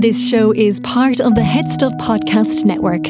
[0.00, 3.02] This show is part of the Head Stuff Podcast Network.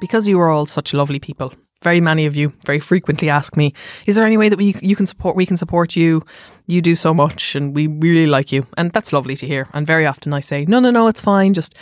[0.00, 3.74] Because you are all such lovely people, very many of you very frequently ask me,
[4.06, 6.22] "Is there any way that we you can support we can support you?
[6.66, 9.68] You do so much, and we really like you." And that's lovely to hear.
[9.74, 11.52] And very often I say, "No, no, no, it's fine.
[11.52, 11.74] Just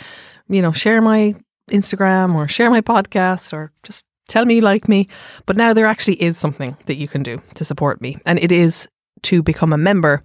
[0.49, 1.35] you know, share my
[1.71, 5.07] Instagram or share my podcast or just tell me you like me."
[5.45, 8.51] But now there actually is something that you can do to support me, and it
[8.51, 8.89] is
[9.21, 10.21] to become a member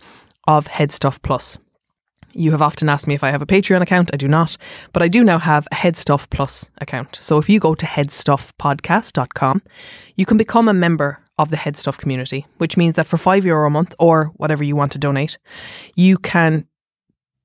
[0.49, 1.57] of Head Stuff Plus.
[2.33, 4.11] You have often asked me if I have a Patreon account.
[4.13, 4.57] I do not,
[4.93, 7.19] but I do now have a Headstuff Plus account.
[7.21, 9.63] So if you go to headstuffpodcast.com,
[10.17, 13.67] you can become a member of the Headstuff community, which means that for five euro
[13.67, 15.39] a month or whatever you want to donate,
[15.97, 16.67] you can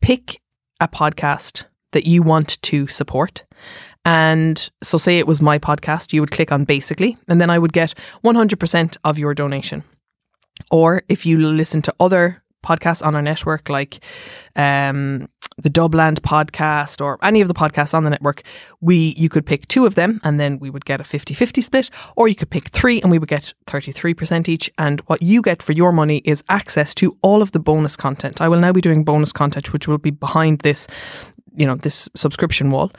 [0.01, 0.41] pick
[0.79, 1.63] a podcast
[1.93, 3.43] that you want to support.
[4.03, 7.57] And so, say it was my podcast, you would click on basically, and then I
[7.57, 9.83] would get 100% of your donation.
[10.69, 14.03] Or if you listen to other podcasts on our network, like
[14.55, 18.41] um, the Dubland podcast or any of the podcasts on the network,
[18.81, 21.89] we you could pick two of them and then we would get a 50-50 split,
[22.15, 24.69] or you could pick three and we would get 33% each.
[24.77, 28.41] And what you get for your money is access to all of the bonus content.
[28.41, 30.87] I will now be doing bonus content, which will be behind this,
[31.55, 32.91] you know, this subscription wall.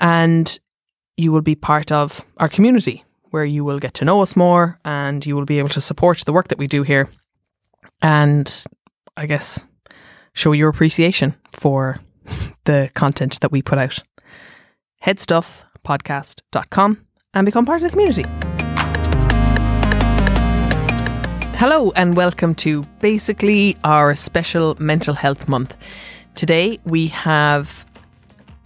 [0.00, 0.58] And
[1.16, 4.78] you will be part of our community where you will get to know us more
[4.84, 7.08] and you will be able to support the work that we do here.
[8.02, 8.64] And
[9.20, 9.66] I guess,
[10.32, 12.00] show your appreciation for
[12.64, 13.98] the content that we put out.
[15.04, 18.24] Headstuffpodcast.com and become part of the community.
[21.58, 25.76] Hello, and welcome to basically our special mental health month.
[26.34, 27.84] Today, we have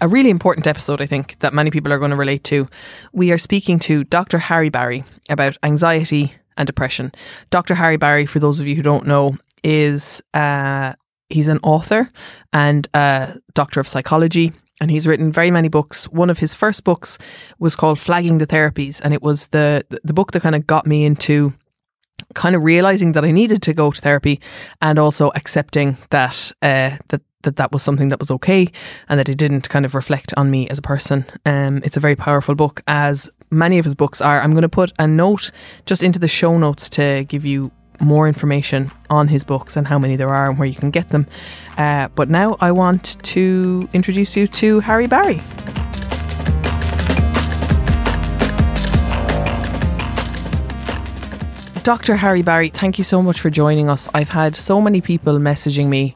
[0.00, 2.69] a really important episode, I think, that many people are going to relate to.
[3.12, 4.39] We are speaking to Dr.
[4.39, 7.11] Harry Barry about anxiety and depression.
[7.50, 7.75] Dr.
[7.75, 10.93] Harry Barry, for those of you who don't know, is uh,
[11.29, 12.13] he's an author
[12.53, 14.53] and a doctor of psychology.
[14.81, 16.09] And he's written very many books.
[16.09, 17.17] One of his first books
[17.61, 20.85] was called Flagging the Therapies, and it was the the book that kind of got
[20.85, 21.55] me into
[22.35, 24.41] kind of realizing that I needed to go to therapy,
[24.83, 28.67] and also accepting that uh, that that that was something that was okay,
[29.09, 31.25] and that it didn't kind of reflect on me as a person.
[31.47, 34.41] Um, it's a very powerful book, as many of his books are.
[34.41, 35.53] I'm going to put a note
[35.87, 39.99] just into the show notes to give you more information on his books and how
[39.99, 41.27] many there are and where you can get them.
[41.78, 45.41] Uh, but now I want to introduce you to Harry Barry.
[51.84, 52.16] Dr.
[52.16, 54.09] Harry Barry, thank you so much for joining us.
[54.15, 56.15] I've had so many people messaging me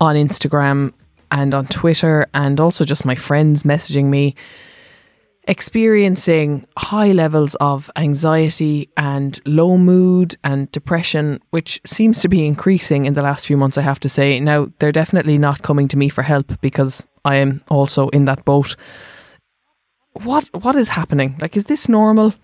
[0.00, 0.92] on Instagram
[1.32, 4.34] and on Twitter, and also just my friends messaging me
[5.48, 13.06] experiencing high levels of anxiety and low mood and depression, which seems to be increasing
[13.06, 14.38] in the last few months, I have to say.
[14.38, 18.44] Now, they're definitely not coming to me for help because I am also in that
[18.44, 18.76] boat.
[20.12, 21.36] What what is happening?
[21.40, 22.34] Like, is this normal?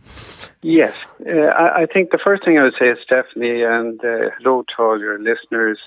[0.63, 0.95] Yes,
[1.27, 4.63] uh, I, I, think the first thing I would say, is Stephanie, and uh, hello
[4.63, 5.79] to all your listeners.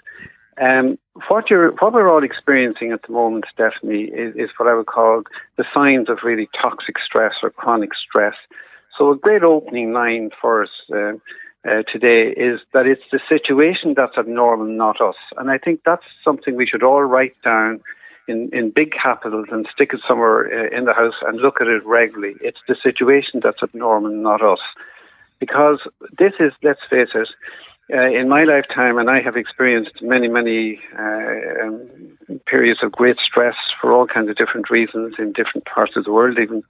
[0.59, 0.97] Um,
[1.27, 4.87] what you're, what we're all experiencing at the moment, Stephanie, is, is what I would
[4.87, 5.23] call
[5.55, 8.35] the signs of really toxic stress or chronic stress.
[8.97, 11.13] So, a great opening line for us uh,
[11.67, 15.15] uh, today is that it's the situation that's abnormal, not us.
[15.37, 17.81] And I think that's something we should all write down
[18.27, 21.67] in, in big capitals and stick it somewhere uh, in the house and look at
[21.67, 22.35] it regularly.
[22.41, 24.59] It's the situation that's abnormal, not us.
[25.39, 25.79] Because
[26.17, 27.29] this is, let's face it,
[27.93, 33.17] uh, in my lifetime, and I have experienced many, many uh, um, periods of great
[33.17, 36.63] stress for all kinds of different reasons in different parts of the world, even.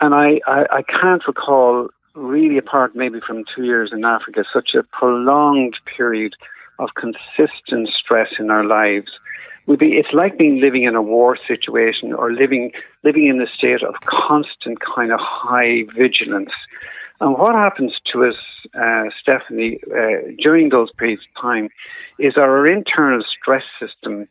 [0.00, 4.70] And I, I, I can't recall, really, apart maybe from two years in Africa, such
[4.74, 6.34] a prolonged period
[6.80, 9.12] of consistent stress in our lives.
[9.66, 12.72] Would be, it's like being living in a war situation or living
[13.04, 16.50] living in a state of constant kind of high vigilance.
[17.20, 18.34] And what happens to us,
[18.74, 21.68] uh, Stephanie, uh, during those periods of time
[22.18, 24.26] is our internal stress system,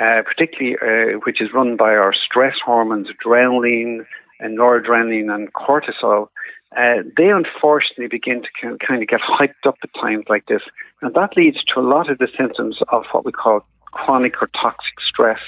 [0.00, 4.06] uh, particularly uh, which is run by our stress hormones, adrenaline
[4.40, 6.28] and noradrenaline and cortisol,
[6.76, 10.62] uh, they unfortunately begin to kind of get hyped up at times like this.
[11.02, 14.48] And that leads to a lot of the symptoms of what we call chronic or
[14.60, 15.40] toxic stress.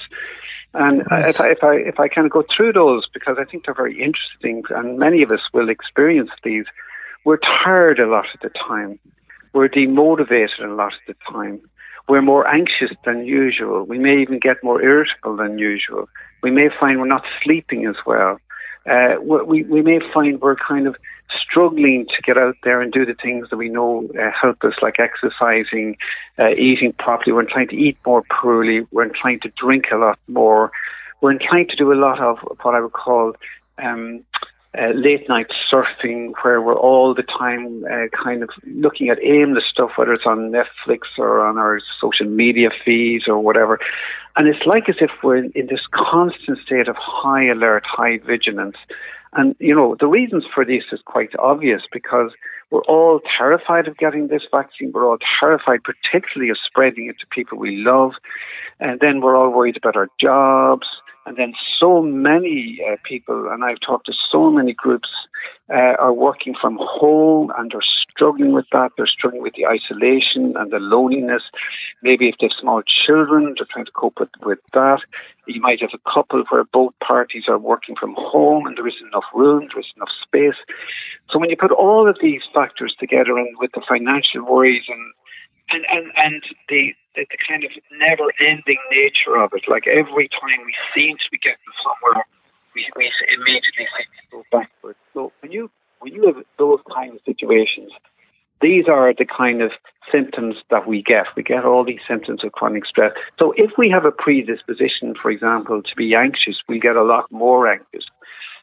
[0.75, 1.29] And right.
[1.29, 3.75] if I if I if I kind of go through those because I think they're
[3.75, 6.65] very interesting, and many of us will experience these.
[7.25, 8.99] We're tired a lot of the time.
[9.53, 11.61] We're demotivated a lot of the time.
[12.09, 13.85] We're more anxious than usual.
[13.85, 16.09] We may even get more irritable than usual.
[16.43, 18.41] We may find we're not sleeping as well.
[18.89, 20.97] Uh, we we may find we're kind of
[21.39, 24.75] struggling to get out there and do the things that we know uh, help us,
[24.83, 25.97] like exercising,
[26.39, 27.33] uh, eating properly.
[27.33, 28.87] We're trying to eat more poorly.
[28.91, 30.73] We're trying to drink a lot more.
[31.21, 33.35] We're trying to do a lot of what I would call
[33.79, 34.25] um,
[34.79, 39.65] uh, late night surfing, where we're all the time uh, kind of looking at aimless
[39.71, 43.81] stuff, whether it's on Netflix or on our social media feeds or whatever.
[44.37, 48.19] And it's like as if we're in, in this constant state of high alert, high
[48.19, 48.77] vigilance.
[49.33, 52.33] And, you know, the reasons for this is quite obvious because
[52.71, 54.91] we're all terrified of getting this vaccine.
[54.93, 58.13] We're all terrified, particularly of spreading it to people we love.
[58.81, 60.87] And then we're all worried about our jobs.
[61.31, 65.09] And then so many uh, people, and I've talked to so many groups,
[65.73, 68.91] uh, are working from home and they're struggling with that.
[68.97, 71.45] They're struggling with the isolation and the loneliness.
[72.03, 75.03] Maybe if they have small children, they're trying to cope with, with that.
[75.47, 79.07] You might have a couple where both parties are working from home and there isn't
[79.07, 80.59] enough room, there isn't enough space.
[81.31, 85.15] So when you put all of these factors together and with the financial worries and
[85.73, 89.65] and, and, and the, the, the kind of never ending nature of it.
[89.69, 92.25] Like every time we seem to be getting somewhere,
[92.75, 94.99] we, we immediately seem to go backwards.
[95.15, 95.71] So when you
[96.01, 97.93] when you have those kind of situations,
[98.63, 99.71] these are the kind of
[100.11, 101.27] symptoms that we get.
[101.37, 103.13] We get all these symptoms of chronic stress.
[103.39, 107.31] So if we have a predisposition, for example, to be anxious, we get a lot
[107.31, 108.05] more anxious.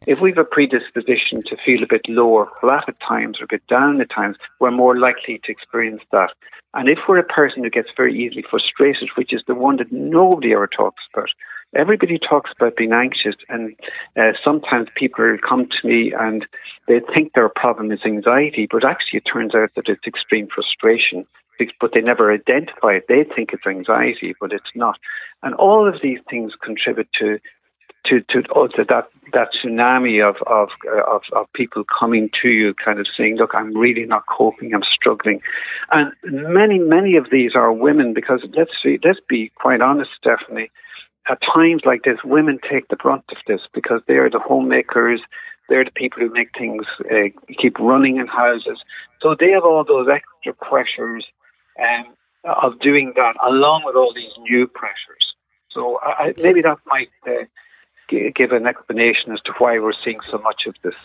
[0.06, 3.48] If we have a predisposition to feel a bit lower flat at times or a
[3.50, 6.30] bit down at times, we're more likely to experience that.
[6.74, 9.92] And if we're a person who gets very easily frustrated, which is the one that
[9.92, 11.30] nobody ever talks about,
[11.76, 13.76] everybody talks about being anxious, and
[14.16, 16.46] uh, sometimes people come to me and
[16.88, 21.26] they think their problem is anxiety, but actually it turns out that it's extreme frustration.
[21.82, 23.06] But they never identify it.
[23.08, 25.00] They think it's anxiety, but it's not.
[25.42, 27.40] And all of these things contribute to
[28.06, 30.70] to to, oh, to that that tsunami of, of
[31.08, 34.74] of of people coming to you, kind of saying, "Look, I'm really not coping.
[34.74, 35.42] I'm struggling,"
[35.92, 40.72] and many many of these are women because let's see, let's be quite honest, Stephanie.
[41.30, 45.22] At times like this, women take the brunt of this because they are the homemakers.
[45.68, 47.28] They're the people who make things uh,
[47.62, 48.80] keep running in houses.
[49.22, 51.26] So they have all those extra pressures
[51.78, 52.14] um,
[52.46, 55.36] of doing that, along with all these new pressures.
[55.72, 57.44] So I, maybe that might uh,
[58.08, 60.96] give an explanation as to why we're seeing so much of this.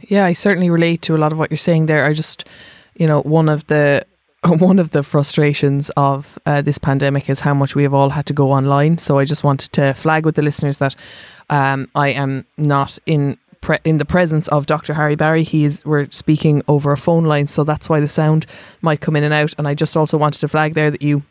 [0.00, 2.04] Yeah, I certainly relate to a lot of what you're saying there.
[2.04, 2.44] I just,
[2.94, 4.06] you know, one of the
[4.46, 8.26] one of the frustrations of uh, this pandemic is how much we have all had
[8.26, 8.98] to go online.
[8.98, 10.94] So I just wanted to flag with the listeners that
[11.50, 14.94] um, I am not in pre- in the presence of Dr.
[14.94, 15.42] Harry Barry.
[15.42, 18.46] He is we're speaking over a phone line, so that's why the sound
[18.80, 19.54] might come in and out.
[19.58, 21.22] And I just also wanted to flag there that you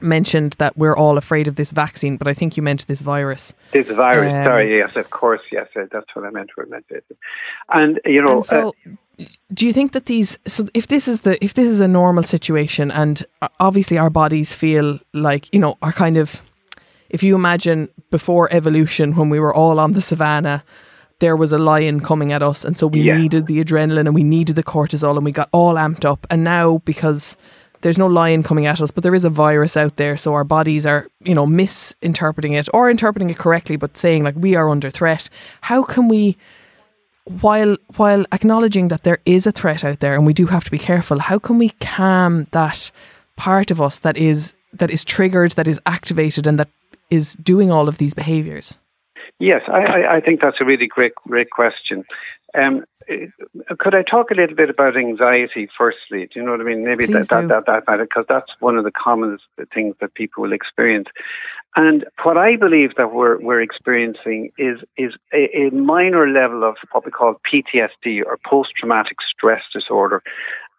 [0.00, 3.54] mentioned that we're all afraid of this vaccine, but I think you meant this virus.
[3.72, 6.50] This virus, um, sorry, yes, of course, yes, uh, that's what I meant.
[6.54, 6.86] What I meant
[7.68, 10.38] And you know, and so, uh, do you think that these?
[10.46, 14.10] So, if this is the if this is a normal situation, and uh, obviously our
[14.10, 16.40] bodies feel like you know are kind of,
[17.10, 20.64] if you imagine before evolution when we were all on the savannah.
[21.18, 23.16] There was a lion coming at us, and so we yeah.
[23.16, 26.26] needed the adrenaline and we needed the cortisol, and we got all amped up.
[26.28, 27.38] And now, because
[27.86, 30.16] there's no lion coming at us, but there is a virus out there.
[30.16, 34.34] So our bodies are, you know, misinterpreting it or interpreting it correctly, but saying like
[34.34, 35.28] we are under threat.
[35.60, 36.36] How can we,
[37.40, 40.70] while while acknowledging that there is a threat out there and we do have to
[40.72, 42.90] be careful, how can we calm that
[43.36, 46.68] part of us that is that is triggered, that is activated, and that
[47.08, 48.78] is doing all of these behaviours?
[49.38, 52.04] Yes, I, I, think that's a really great, great question.
[52.56, 52.84] Um,
[53.78, 56.26] could I talk a little bit about anxiety firstly?
[56.26, 56.84] Do you know what I mean?
[56.84, 59.38] Maybe Please that, that, that, that, because that's one of the common
[59.72, 61.08] things that people will experience.
[61.76, 66.76] And what I believe that we're, we're experiencing is, is a, a minor level of
[66.90, 70.22] what we call PTSD or post traumatic stress disorder.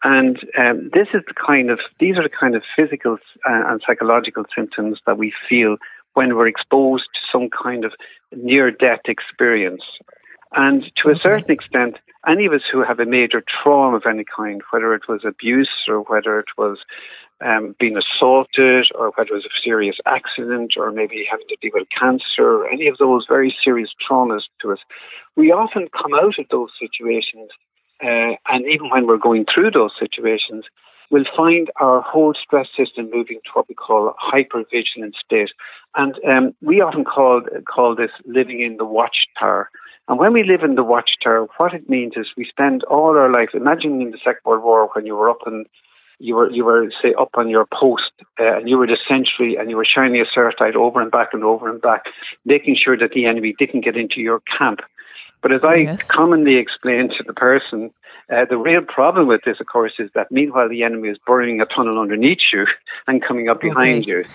[0.04, 3.18] And um, this is the kind of, these are the kind of physical
[3.48, 5.78] uh, and psychological symptoms that we feel
[6.14, 7.94] when we're exposed to some kind of
[8.36, 9.84] near death experience
[10.54, 14.24] and to a certain extent, any of us who have a major trauma of any
[14.24, 16.78] kind, whether it was abuse or whether it was
[17.42, 21.72] um, being assaulted or whether it was a serious accident or maybe having to deal
[21.74, 24.80] with cancer or any of those very serious traumas to us,
[25.36, 27.50] we often come out of those situations.
[28.02, 30.66] Uh, and even when we're going through those situations,
[31.10, 35.50] we'll find our whole stress system moving to what we call hypervigilant state.
[35.96, 39.70] And um, we often call, call this living in the watchtower.
[40.08, 43.30] And when we live in the watchtower, what it means is we spend all our
[43.30, 45.66] life, imagine in the Second World War when you were up in
[46.20, 49.56] you were you were say up on your post uh, and you were the sentry
[49.56, 52.06] and you were shining a searchlight over and back and over and back,
[52.46, 54.80] making sure that the enemy didn't get into your camp.
[55.42, 56.08] But as I yes.
[56.08, 57.92] commonly explain to the person,
[58.34, 61.62] uh, the real problem with this, of course, is that meanwhile the enemy is burning
[61.62, 62.66] a tunnel underneath you
[63.08, 64.12] and coming up behind okay.
[64.12, 64.26] you.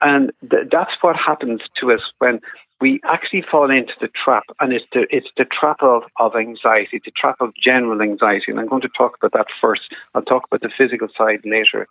[0.00, 2.40] And th- that's what happens to us when
[2.84, 7.00] we actually fall into the trap, and it's the it's the trap of, of anxiety,
[7.02, 8.48] the trap of general anxiety.
[8.48, 9.84] And I'm going to talk about that first.
[10.14, 11.88] I'll talk about the physical side later.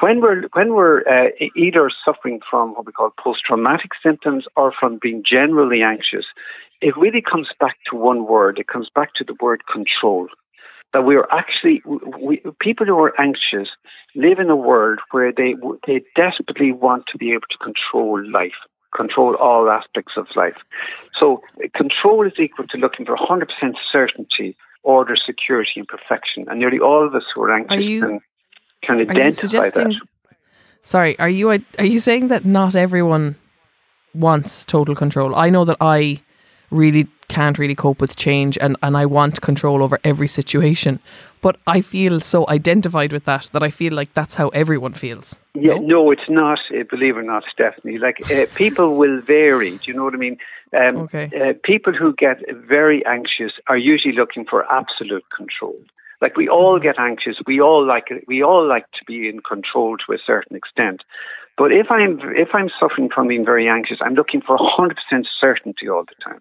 [0.00, 4.72] When we're when we're uh, either suffering from what we call post traumatic symptoms or
[4.80, 6.24] from being generally anxious,
[6.80, 8.58] it really comes back to one word.
[8.58, 10.28] It comes back to the word control.
[10.94, 11.82] That we are actually
[12.26, 13.68] we, people who are anxious
[14.14, 15.54] live in a world where they
[15.86, 18.60] they desperately want to be able to control life,
[18.94, 20.56] control all aspects of life.
[21.18, 21.42] So
[21.74, 23.46] control is equal to looking for 100%
[23.90, 26.46] certainty, order, security, and perfection.
[26.48, 28.20] And nearly all of us who are anxious are you, can,
[28.82, 30.00] can identify that.
[30.84, 33.36] Sorry, are you are you saying that not everyone
[34.14, 35.34] wants total control?
[35.34, 36.20] I know that I
[36.74, 41.00] really can't really cope with change and, and I want control over every situation.
[41.40, 45.36] But I feel so identified with that that I feel like that's how everyone feels.
[45.54, 47.98] Yeah, no, no it's not, uh, believe it or not, Stephanie.
[47.98, 49.72] Like, uh, people will vary.
[49.72, 50.38] Do you know what I mean?
[50.74, 51.30] Um, okay.
[51.38, 55.76] Uh, people who get very anxious are usually looking for absolute control.
[56.20, 59.98] Like we all get anxious, we all like we all like to be in control
[59.98, 61.02] to a certain extent.
[61.58, 64.94] But if I'm if I'm suffering from being very anxious, I'm looking for 100%
[65.38, 66.40] certainty all the time.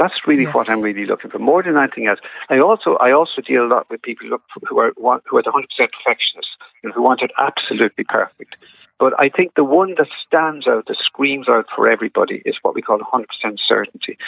[0.00, 0.54] That's really yes.
[0.54, 2.20] what I'm really looking for more than anything else.
[2.48, 4.26] I also I also deal a lot with people
[4.66, 8.56] who are who are hundred percent perfectionists, you know, who want it absolutely perfect.
[8.98, 12.74] But I think the one that stands out, that screams out for everybody, is what
[12.74, 13.24] we call 100%
[13.66, 14.18] certainty.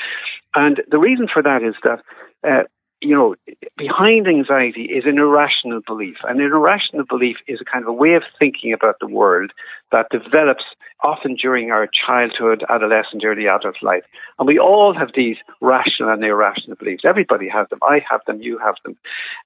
[0.54, 2.00] And the reason for that is that
[2.42, 2.64] uh,
[3.02, 3.34] you know,
[3.76, 6.16] behind anxiety is an irrational belief.
[6.28, 9.50] And an irrational belief is a kind of a way of thinking about the world
[9.90, 10.64] that develops
[11.02, 14.04] often during our childhood, adolescent, early adult life.
[14.38, 17.02] And we all have these rational and irrational beliefs.
[17.04, 17.80] Everybody has them.
[17.82, 18.40] I have them.
[18.40, 18.96] You have them.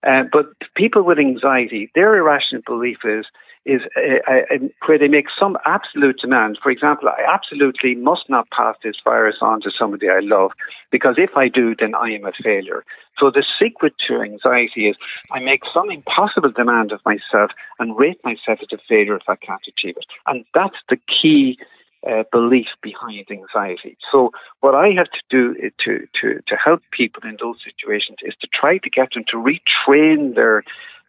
[0.06, 3.24] Uh, but people with anxiety, their irrational belief is
[3.66, 6.58] is uh, uh, where they make some absolute demand.
[6.62, 10.52] For example, I absolutely must not pass this virus on to somebody I love
[10.90, 12.84] because if I do, then I am a failure.
[13.18, 14.96] So the secret to anxiety is
[15.32, 19.36] I make some impossible demand of myself and rate myself as a failure if I
[19.36, 20.06] can't achieve it.
[20.26, 21.58] And that's the key
[22.06, 23.96] uh, belief behind anxiety.
[24.12, 24.30] So
[24.60, 25.54] what I have to do
[25.84, 29.36] to, to, to help people in those situations is to try to get them to
[29.36, 30.62] retrain their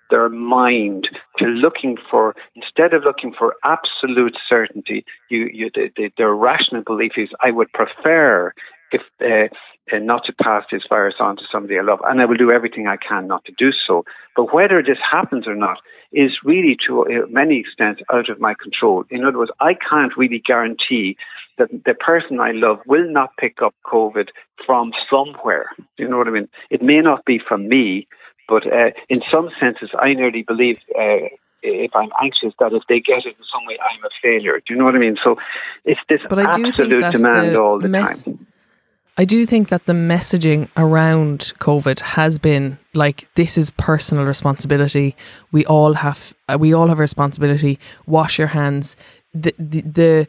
[0.09, 6.11] their mind to looking for instead of looking for absolute certainty you, you the, the,
[6.17, 8.53] their rational belief is i would prefer
[8.91, 9.53] if uh,
[9.91, 12.51] uh, not to pass this virus on to somebody I love, and I will do
[12.51, 14.03] everything I can not to do so.
[14.35, 15.79] But whether this happens or not
[16.11, 19.05] is really, to uh, many extents, out of my control.
[19.09, 21.17] In other words, I can't really guarantee
[21.57, 24.29] that the person I love will not pick up COVID
[24.65, 25.69] from somewhere.
[25.97, 26.49] You know what I mean?
[26.69, 28.07] It may not be from me,
[28.47, 30.79] but uh, in some senses, I nearly believe.
[30.97, 31.29] Uh,
[31.63, 34.59] if I'm anxious, that if they get it in some way, I'm a failure.
[34.59, 35.17] Do you know what I mean?
[35.23, 35.37] So
[35.85, 38.47] it's this but absolute demand the all the mess- time.
[39.19, 45.15] I do think that the messaging around COVID has been like this is personal responsibility.
[45.51, 47.79] We all have uh, we all have responsibility.
[48.05, 48.95] Wash your hands.
[49.33, 50.27] The, the the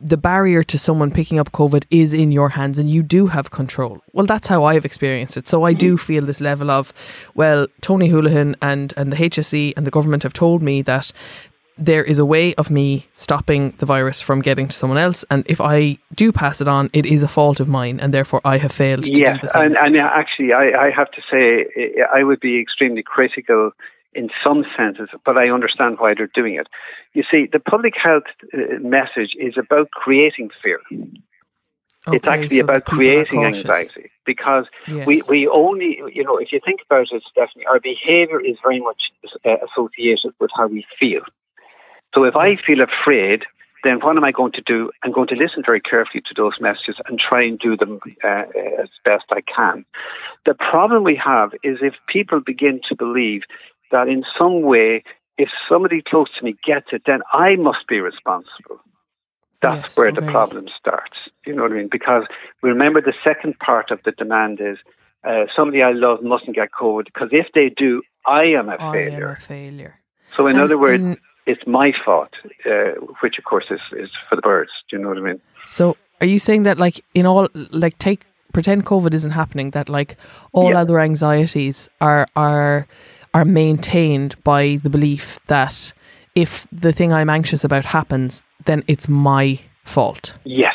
[0.00, 3.50] the barrier to someone picking up COVID is in your hands and you do have
[3.50, 4.02] control.
[4.12, 5.48] Well, that's how I've experienced it.
[5.48, 6.04] So I do mm-hmm.
[6.04, 6.92] feel this level of,
[7.34, 11.12] well, Tony Holohan and, and the HSE and the government have told me that
[11.78, 15.24] there is a way of me stopping the virus from getting to someone else.
[15.30, 18.40] And if I do pass it on, it is a fault of mine, and therefore
[18.44, 19.58] I have failed to do the.
[19.58, 21.66] And, and uh, actually, I, I have to say,
[22.14, 23.72] I would be extremely critical
[24.16, 26.68] in some senses, but I understand why they're doing it.
[27.12, 30.80] You see, the public health uh, message is about creating fear.
[32.08, 35.06] Okay, it's actually so about creating anxiety because yes.
[35.06, 38.80] we, we only, you know, if you think about it, Stephanie, our behavior is very
[38.80, 39.10] much
[39.44, 41.22] uh, associated with how we feel.
[42.14, 43.42] So if I feel afraid,
[43.82, 44.90] then what am I going to do?
[45.02, 48.44] I'm going to listen very carefully to those messages and try and do them uh,
[48.80, 49.84] as best I can.
[50.44, 53.42] The problem we have is if people begin to believe
[53.90, 55.02] that in some way,
[55.38, 58.80] if somebody close to me gets it, then I must be responsible.
[59.62, 60.20] That's yes, where okay.
[60.24, 61.16] the problem starts.
[61.46, 61.88] You know what I mean?
[61.90, 62.24] Because
[62.62, 64.76] remember, the second part of the demand is
[65.26, 68.92] uh, somebody I love mustn't get COVID because if they do, I am a I
[68.92, 69.28] failure.
[69.30, 69.94] Am a failure.
[70.36, 71.16] So, in And other words, in-
[71.46, 72.30] it's my fault,
[72.68, 74.70] uh, which of course is, is for the birds.
[74.90, 75.40] Do you know what I mean?
[75.64, 79.88] So are you saying that like in all like take pretend COVID isn't happening that
[79.88, 80.16] like
[80.52, 80.80] all Yeah.
[80.80, 82.86] other anxieties are are
[83.36, 85.92] are maintained by the belief that
[86.34, 90.32] if the thing I'm anxious about happens, then it's my fault.
[90.44, 90.74] Yes,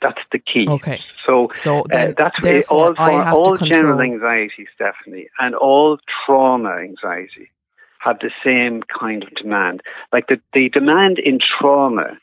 [0.00, 0.66] that's the key.
[0.68, 1.00] Okay.
[1.26, 6.70] So, So uh, that's what all, I have all general anxiety, Stephanie, and all trauma
[6.70, 7.50] anxiety
[7.98, 9.82] have the same kind of demand.
[10.12, 12.16] Like the, the demand in trauma,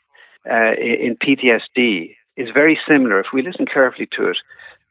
[0.50, 3.20] uh, in PTSD, is very similar.
[3.20, 4.38] If we listen carefully to it,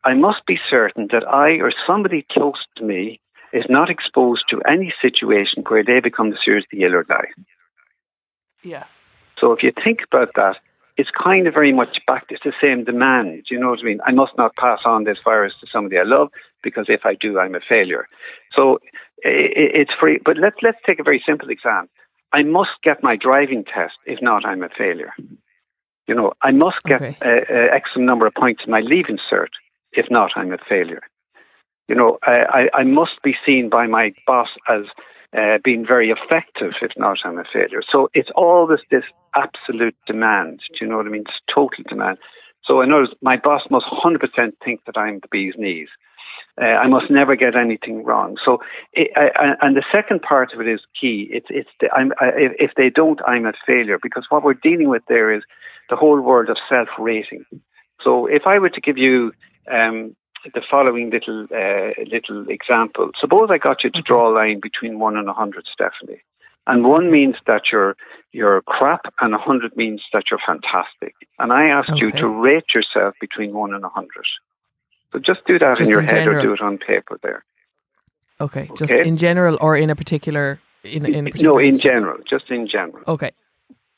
[0.04, 3.20] I must be certain that I or somebody close to me
[3.56, 7.32] is not exposed to any situation where they become seriously ill or die.
[8.64, 8.86] Yeah.
[9.40, 10.58] So if you think about that,
[10.98, 12.26] it's kind of very much back.
[12.30, 13.46] It's the same demand.
[13.48, 14.00] Do you know what I mean?
[14.06, 16.30] I must not pass on this virus to somebody I love
[16.64, 18.08] because if I do, I'm a failure.
[18.56, 18.80] So
[19.24, 20.20] it's free.
[20.24, 21.90] But let's let's take a very simple exam.
[22.32, 23.96] I must get my driving test.
[24.06, 25.14] If not, I'm a failure.
[26.08, 27.18] You know, I must get Okay.
[27.22, 29.54] uh, uh, number of points in my leaving cert.
[29.92, 31.02] If not, I'm a failure.
[31.88, 34.86] You know, I, I, must be seen by my boss as
[35.38, 36.74] uh, being very effective.
[36.82, 37.82] If not, I'm a failure.
[37.92, 39.04] So it's always this
[39.36, 40.62] absolute demand.
[40.72, 41.26] Do you know what I mean?
[41.28, 42.18] It's total demand.
[42.64, 44.20] So in other words, my boss must 100%
[44.64, 45.90] think that I'm the bee's knees.
[46.60, 48.38] Uh, I must never get anything wrong.
[48.46, 48.60] So,
[48.94, 51.28] it, I, and the second part of it is key.
[51.30, 52.04] It's it's the, I,
[52.38, 55.44] if, if they don't, I'm a failure because what we're dealing with there is
[55.90, 57.46] the whole world of self-rating.
[58.02, 59.34] So, if I were to give you
[59.70, 60.16] um,
[60.54, 65.00] the following little uh, little example, suppose I got you to draw a line between
[65.00, 66.22] one and a hundred, Stephanie,
[66.68, 67.96] and one means that you're
[68.32, 71.16] you're crap, and a hundred means that you're fantastic.
[71.40, 74.26] And I asked you to rate yourself between one and a hundred.
[75.12, 77.44] So just do that Just in your in head or do it on paper there.
[78.42, 78.70] Okay.
[78.76, 79.08] Just Okay.
[79.08, 81.94] in general or in a particular in, in a particular No, in instance?
[81.94, 83.04] general, just in general.
[83.08, 83.32] Okay.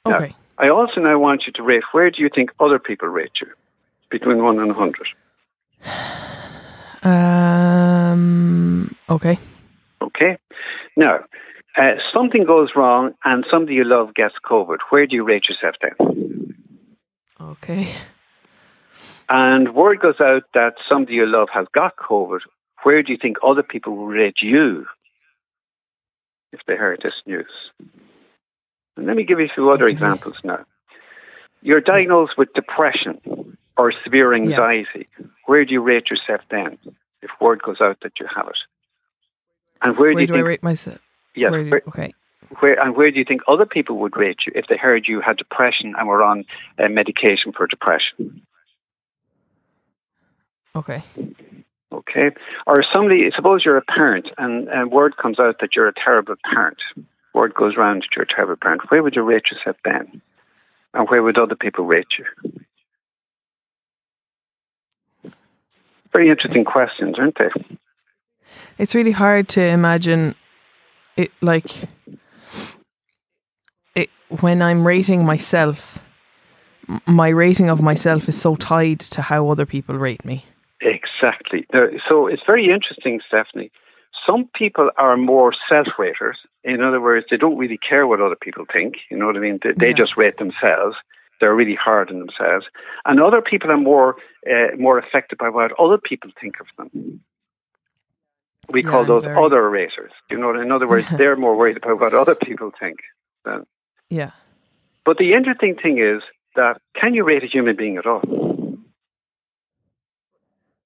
[0.06, 0.36] Okay.
[0.60, 3.48] I also now want you to rate where do you think other people rate you?
[4.10, 5.08] Between one and a hundred.
[7.08, 9.40] Um okay.
[10.02, 10.38] Okay.
[10.96, 11.20] Now,
[11.78, 14.78] uh, something goes wrong and somebody you love gets COVID.
[14.90, 16.54] Where do you rate yourself then?
[17.40, 17.94] Okay.
[19.30, 22.40] And word goes out that somebody you love has got COVID.
[22.84, 24.86] Where do you think other people will rate you
[26.52, 27.52] if they heard this news?
[28.96, 29.94] And let me give you a few other Okay.
[29.94, 30.66] examples now.
[31.62, 35.08] You're diagnosed with depression or severe anxiety.
[35.46, 36.78] Where do you rate yourself then
[37.22, 38.58] if word goes out that you have it?
[39.82, 40.44] And where, do you do think?
[40.44, 41.00] I rate myself?
[41.36, 42.14] yes, Where do- where, okay.
[42.60, 45.22] where and where do you think other people would rate you if they heard you
[45.22, 46.46] had depression and were on
[46.80, 48.42] uh, medication for depression?
[50.76, 51.04] Okay.
[51.92, 52.32] Okay.
[52.68, 56.36] Or somebody, suppose you're a parent and, and word comes out that you're a terrible
[56.54, 56.78] parent.
[57.34, 58.82] Word goes round that you're a terrible parent.
[58.90, 60.22] Where would you rate yourself then?
[60.94, 62.26] And where would other people rate you?
[66.18, 67.78] Very interesting questions, aren't they?
[68.80, 70.34] It's really hard to imagine
[71.16, 71.84] it like
[73.94, 74.10] it
[74.42, 76.00] when I'm rating myself
[77.06, 80.44] my rating of myself is so tied to how other people rate me.
[80.82, 81.68] Exactly.
[82.10, 83.70] So it's very interesting, Stephanie.
[84.26, 86.40] Some people are more self-raters.
[86.64, 88.96] In other words, they don't really care what other people think.
[89.12, 89.60] You know what I mean?
[89.62, 89.98] They, they Yeah.
[89.98, 90.96] just rate themselves.
[91.40, 92.66] They're really hard on themselves.
[93.06, 94.16] And other people are more
[94.50, 97.22] uh, more affected by what other people think of them.
[98.72, 100.12] We Yeah, call those very- other raters.
[100.30, 102.98] You know, in other words, they're more worried about what other people think.
[103.46, 103.66] than-
[104.10, 104.32] Yeah.
[105.06, 106.22] But the interesting thing is
[106.56, 108.22] that can you rate a human being at all?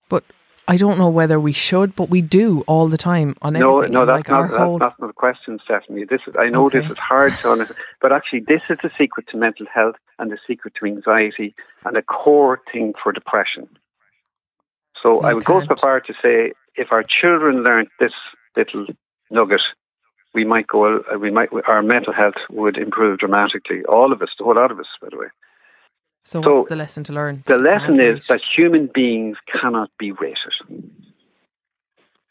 [0.09, 0.23] But
[0.67, 3.93] I don't know whether we should, but we do all the time on No, everything.
[3.93, 6.05] no, And, that's like not our that's not the question, Stephanie.
[6.05, 9.27] This is I know this is hard to understand, but actually, this is the secret
[9.31, 13.67] to mental health and the secret to anxiety and a core thing for depression.
[15.01, 18.13] So, So I would go so far to say, if our children learned this
[18.55, 18.85] little
[19.31, 19.61] nugget,
[20.33, 21.03] we might go.
[21.19, 23.83] We might our mental health would improve dramatically.
[23.89, 25.27] All of us, the whole lot of us, by the way.
[26.23, 27.43] So, so what's the lesson to learn?
[27.47, 30.53] The lesson is that human beings cannot be rated.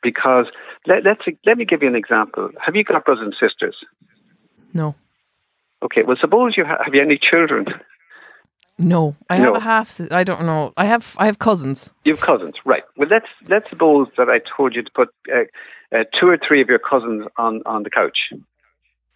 [0.03, 0.47] Because
[0.87, 2.51] let, let's let me give you an example.
[2.65, 3.77] Have you got brothers and sisters?
[4.73, 4.95] No.
[5.83, 6.03] Okay.
[6.03, 7.67] Well, suppose you ha- have you any children?
[8.79, 9.15] No.
[9.29, 9.45] I No.
[9.45, 10.73] have a half I don't know.
[10.77, 11.91] I have I have cousins.
[12.05, 12.85] You have cousins, right?
[12.97, 15.41] Well, let's let's suppose that I told you to put uh,
[15.95, 18.41] uh, two or three of your cousins on on the couch, and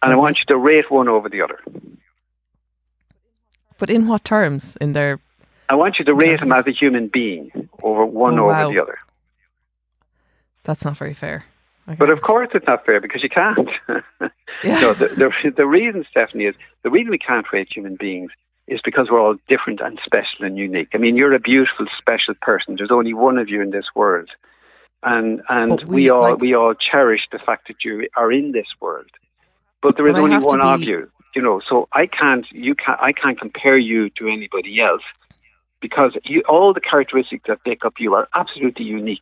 [0.03, 0.17] I Mhm.
[0.19, 1.59] want you to rate one over the other.
[3.77, 4.77] But in what terms?
[4.81, 5.19] In their
[5.69, 8.71] I want you to rate them as a human being over one Oh, over wow.
[8.71, 8.97] the other.
[10.63, 11.45] that's not very fair.
[11.99, 13.69] but of course, it's not fair because you can't.
[14.63, 14.79] Yeah.
[14.79, 18.31] so the, the the reason, Stephanie, is the reason we can't rate human beings
[18.67, 20.87] is because we're all different and special and unique.
[20.93, 22.75] I mean, you're a beautiful, special person.
[22.77, 24.29] There's only one of you in this world,
[25.03, 28.53] and and we, we, all like- we all cherish the fact that you are in
[28.53, 29.11] this world.
[29.81, 31.61] But there is But only one of you, you know.
[31.67, 35.03] So I can't, you can't, I can't compare you to anybody else
[35.81, 39.21] because you, all the characteristics that make up you are absolutely unique.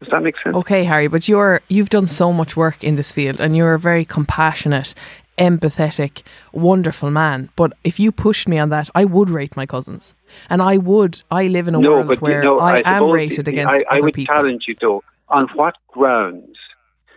[0.00, 0.54] Does that make sense?
[0.54, 3.78] Okay, Harry, but you're you've done so much work in this field and you're a
[3.78, 4.94] very compassionate,
[5.38, 7.48] empathetic, wonderful man.
[7.56, 10.12] But if you pushed me on that, I would rate my cousins.
[10.50, 13.46] And I would I live in a no, world where you know, I, am rated
[13.46, 14.34] the- against I, I would people.
[14.34, 15.02] challenge you though.
[15.30, 16.58] On what grounds?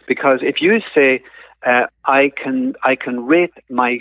[0.08, 1.22] Because if you say
[1.66, 4.00] uh, I can I can rate my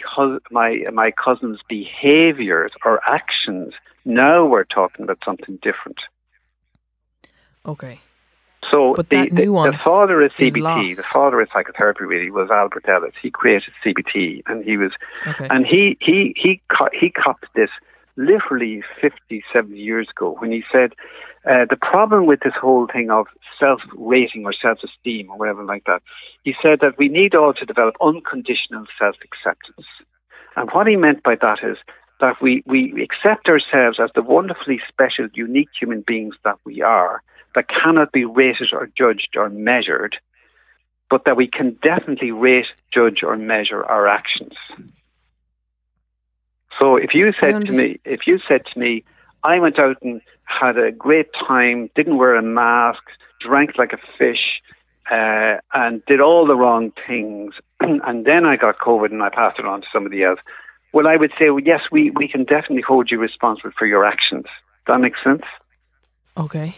[0.51, 5.99] my my cousin's behaviours or actions, now we're talking about something different.
[7.67, 8.01] Okay.
[8.71, 12.51] So But the, the, the father of is CBT, the father of psychotherapy, really was
[12.51, 13.15] Albert Ellis.
[13.21, 14.93] He created CBT, and he was
[15.27, 15.49] Okay.
[15.51, 16.61] and he he he
[16.93, 17.71] he copped this
[18.19, 20.93] literally 50, 70 years ago when he said
[21.49, 23.27] uh, the problem with this whole thing of
[23.59, 26.03] self-rating or self-esteem or whatever like that.
[26.43, 29.87] He said that we need all to develop unconditional self-acceptance,
[30.57, 31.79] and what he meant by that is
[32.21, 37.23] that we we accept ourselves as the wonderfully special, unique human beings that we are,
[37.55, 40.17] that cannot be rated or judged or measured,
[41.09, 44.55] but that we can definitely rate, judge, or measure our actions.
[46.79, 49.05] So if you said to me, if you said to me,
[49.45, 53.03] I went out and had a great time, didn't wear a mask,
[53.41, 54.61] drank like a fish,
[55.11, 59.59] uh, and did all the wrong things, and then I got COVID and I passed
[59.59, 60.41] it on to somebody else.
[60.93, 64.05] Well, I would say, well, yes, we, we can definitely hold you responsible for your
[64.05, 64.45] actions.
[64.45, 65.43] Does that make sense?
[66.39, 66.75] okay.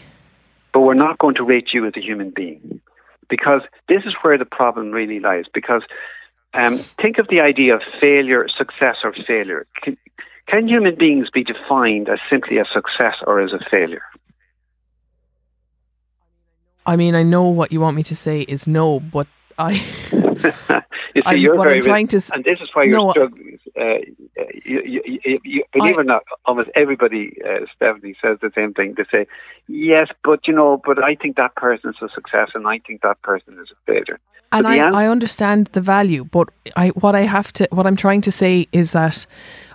[0.73, 2.81] but we're not going to rate you as a human being
[3.29, 5.45] because this is where the problem really lies.
[5.53, 5.83] Because
[6.53, 9.65] um, think of the idea of failure, success, or failure.
[9.83, 9.97] Can,
[10.47, 14.03] can human beings be defined as simply a success or as a failure?
[16.85, 19.81] I mean, I know what you want me to say is no, but I
[21.15, 23.11] you see, I'm- you're what very I'm trying to and this is why you're No,
[23.11, 23.59] struggling.
[23.79, 23.83] Uh,
[24.65, 28.73] you, you, you, believe it I- or not, almost everybody, uh, Stephanie, says the same
[28.73, 28.95] thing.
[28.97, 29.27] They say,
[29.67, 33.01] "Yes, but you know, but I think that person is a success, and I think
[33.01, 34.19] that person is a failure."
[34.53, 37.95] and I, an- I understand the value, but I what I have to what I'm
[37.95, 39.25] trying to say is that,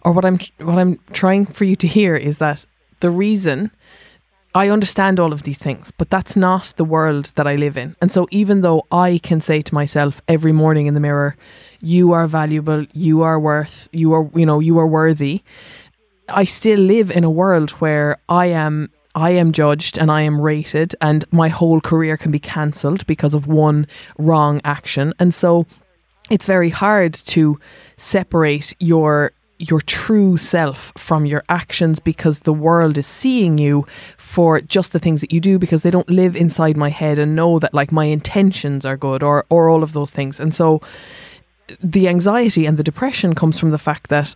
[0.04, 2.66] or what I'm what I'm trying for you to hear is that
[3.00, 3.70] the reason
[4.56, 7.94] I understand all of these things, but that's not the world that I live in.
[8.00, 11.36] And so even though I can say to myself every morning in the mirror,
[11.82, 15.42] you are valuable, you are worth, you are you know, you are worthy,
[16.30, 20.40] I still live in a world where I am I am judged and I am
[20.40, 23.86] rated and my whole career can be cancelled because of one
[24.18, 25.12] wrong action.
[25.18, 25.66] And so
[26.30, 27.60] it's very hard to
[27.98, 33.86] separate your your true self from your actions because the world is seeing you
[34.18, 37.34] for just the things that you do because they don't live inside my head and
[37.34, 40.38] know that like my intentions are good or or all of those things.
[40.38, 40.80] And so
[41.82, 44.34] the anxiety and the depression comes from the fact that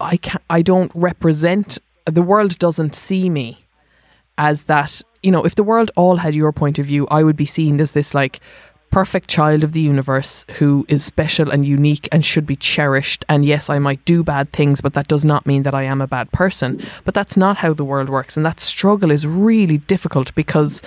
[0.00, 3.64] I can I don't represent the world doesn't see me
[4.38, 7.36] as that you know if the world all had your point of view I would
[7.36, 8.40] be seen as this like
[8.92, 13.44] perfect child of the universe who is special and unique and should be cherished and
[13.44, 16.06] yes I might do bad things but that does not mean that I am a
[16.06, 20.34] bad person but that's not how the world works and that struggle is really difficult
[20.34, 20.82] because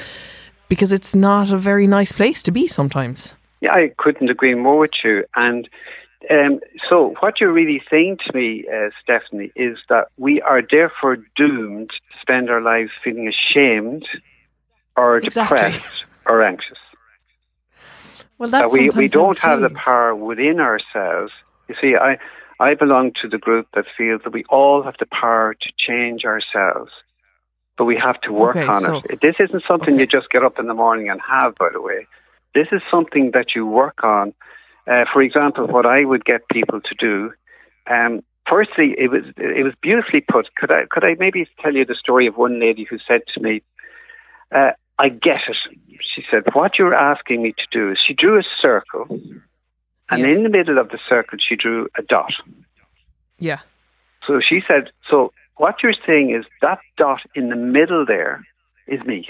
[0.70, 4.78] because it's not a very nice place to be sometimes Yeah, I couldn't agree more
[4.78, 5.24] with you.
[5.36, 5.68] And
[6.30, 11.18] um, so, what you're really saying to me, uh, Stephanie, is that we are therefore
[11.36, 14.06] doomed to spend our lives feeling ashamed
[14.98, 15.58] or Exactly.
[15.58, 16.80] depressed or anxious.
[18.38, 21.32] Well That that's we, we don't have the power within ourselves.
[21.67, 22.17] You see, I,
[22.60, 26.26] I belong to the group that feels that we all have the power to change
[26.26, 26.91] ourselves,
[27.78, 29.21] but we have to work Okay, on so- it.
[29.21, 32.08] This isn't something you just get up in the morning and have, by the way.
[32.54, 34.34] This is something that you work on.
[34.88, 37.34] Uh, for example, what I would get people to do.
[37.89, 40.54] Um, firstly, it was it was beautifully put.
[40.56, 43.41] Could I could I maybe tell you the story of one lady who said to
[43.41, 43.62] me,
[44.54, 45.58] uh, "I get it."
[46.14, 49.06] She said, "What you're asking me to do is." She drew a circle,
[50.10, 50.28] and Yeah.
[50.34, 52.34] in the middle of the circle, she drew a dot.
[53.38, 53.60] yeah
[54.28, 58.44] So she said, "So what you're saying is that dot in the middle there
[58.88, 59.30] is me,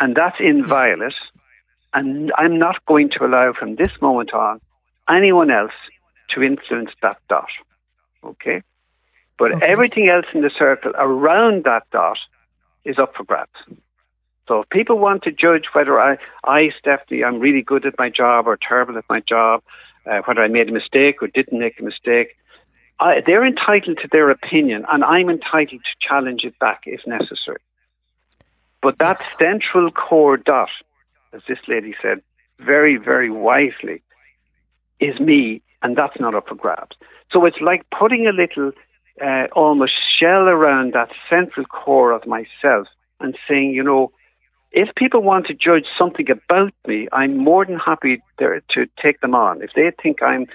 [0.00, 1.14] and that's inviolate,
[1.94, 4.60] and I'm not going to allow from this moment on
[5.08, 5.72] anyone else
[6.30, 7.50] to influence that dot.
[8.24, 8.62] Okay,
[9.38, 9.66] but Okay.
[9.66, 12.18] everything else in the circle around that dot
[12.84, 13.60] is up for grabs.
[14.50, 18.10] So if people want to judge whether I, I, Stephanie, I'm really good at my
[18.10, 19.62] job or terrible at my job,
[20.06, 22.36] uh, whether I made a mistake or didn't make a mistake,
[22.98, 27.60] I, they're entitled to their opinion, and I'm entitled to challenge it back if necessary.
[28.82, 30.70] But that central core dot,
[31.32, 32.20] as this lady said
[32.58, 34.02] very, very wisely,
[34.98, 36.96] is me, and that's not up for grabs.
[37.30, 38.72] So it's like putting a little
[39.24, 42.88] uh, almost shell around that central core of myself
[43.20, 44.10] and saying, you know,
[44.72, 49.20] if people want to judge something about me, I'm more than happy there to take
[49.20, 49.62] them on.
[49.62, 50.46] If they think I'm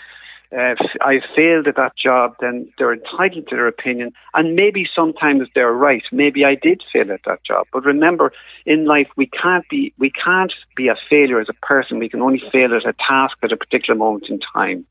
[0.56, 4.14] uh, I failed at that job, then they're entitled to their opinion.
[4.34, 6.04] And maybe sometimes they're right.
[6.12, 7.68] Maybe I did fail at that job.
[7.74, 8.32] But remember,
[8.66, 12.00] in life, we can't be we can't be a failure as a person.
[12.00, 14.86] We can only fail at a task at a particular moment in time.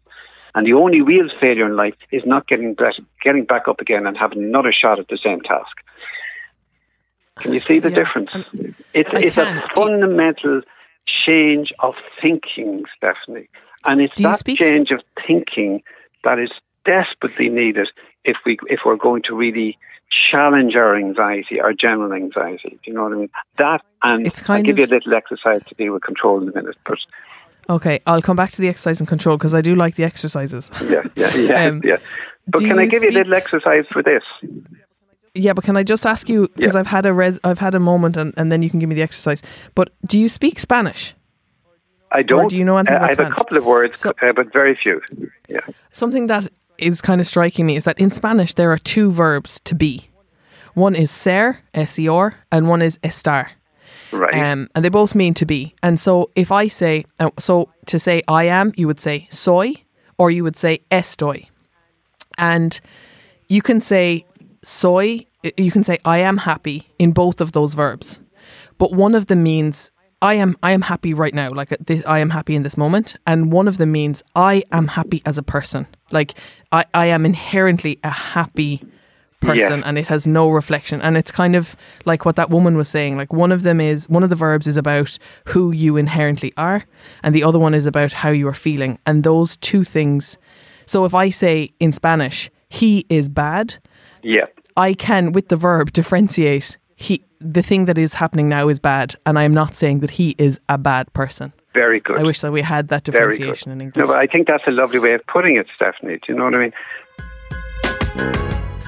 [0.55, 2.77] And the only real failure in life is not getting
[3.23, 5.84] getting back up again and having another shot at the same task.
[7.41, 8.31] Can you see the yeah, difference?
[8.93, 10.63] it's it's a fundamental
[11.27, 13.49] change of thinking, Stephanie.
[13.85, 15.83] And it's that change of thinking
[16.23, 16.51] that is
[16.85, 17.89] desperately needed
[18.25, 19.79] if we if we're going to really
[20.31, 22.71] challenge our anxiety, our general anxiety.
[22.71, 23.31] Do you know what I mean?
[23.59, 26.41] That and it's kind I'll give of, you a little exercise to deal with control
[26.43, 26.99] in a minute, but.
[27.67, 30.71] Okay, I'll come back to the exercise and control because I do like the exercises.
[30.83, 31.67] Yeah, yeah, yeah.
[31.67, 31.97] um, yeah.
[32.47, 34.23] But can I give you a little exercise for this?
[35.35, 36.81] Yeah, but can I just ask you because yeah.
[36.81, 38.95] I've had a res- I've had a moment and, and then you can give me
[38.95, 39.43] the exercise.
[39.75, 41.15] But do you speak Spanish?
[42.13, 42.45] I don't.
[42.45, 43.33] Or do you know anything uh, I have Spanish?
[43.33, 45.01] a couple of words, so, uh, but very few.
[45.49, 45.61] Yeah.
[45.91, 49.61] Something that is kind of striking me is that in Spanish there are two verbs
[49.65, 50.09] to be.
[50.75, 53.49] One is ser, S-E-R, and one is estar.
[54.13, 54.35] Right.
[54.35, 55.75] Um, and they both mean to be.
[55.83, 59.75] And so if I say, uh, so to say I am, you would say soy,
[60.19, 61.47] or you would say estoy.
[62.39, 62.81] And
[63.49, 64.25] you can say
[64.65, 68.19] soy, you can say I am happy in both of those verbs.
[68.79, 69.91] But one of them means
[70.25, 71.51] I am I am happy right now.
[71.51, 74.89] Like uh, I am happy in this moment, and one of them means I am
[74.89, 75.87] happy as a person.
[76.11, 76.35] Like
[76.73, 78.83] I I am inherently a happy
[79.41, 79.83] person, yeah.
[79.85, 81.03] and it has no reflection.
[81.03, 83.19] And it's kind of like what that woman was saying.
[83.19, 86.85] Like one of them is one of the verbs is about who you inherently are,
[87.23, 88.99] and the other one is about how you are feeling.
[89.05, 90.39] And those two things.
[90.87, 93.77] So if I say in Spanish, he is bad.
[94.25, 94.47] Yeah.
[94.77, 99.15] I can, with the verb, differentiate he the thing that is happening now is bad,
[99.27, 101.53] and I am not saying that he is a bad person.
[101.75, 102.19] Very good.
[102.19, 103.97] I wish that we had that differentiation in English.
[103.97, 106.19] No, but I think that's a lovely way of putting it, Stephanie.
[106.25, 106.73] Do you know what I mean?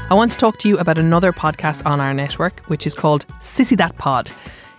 [0.08, 3.26] I want to talk to you about another podcast on our network, which is called
[3.40, 4.30] Sissy That Pod.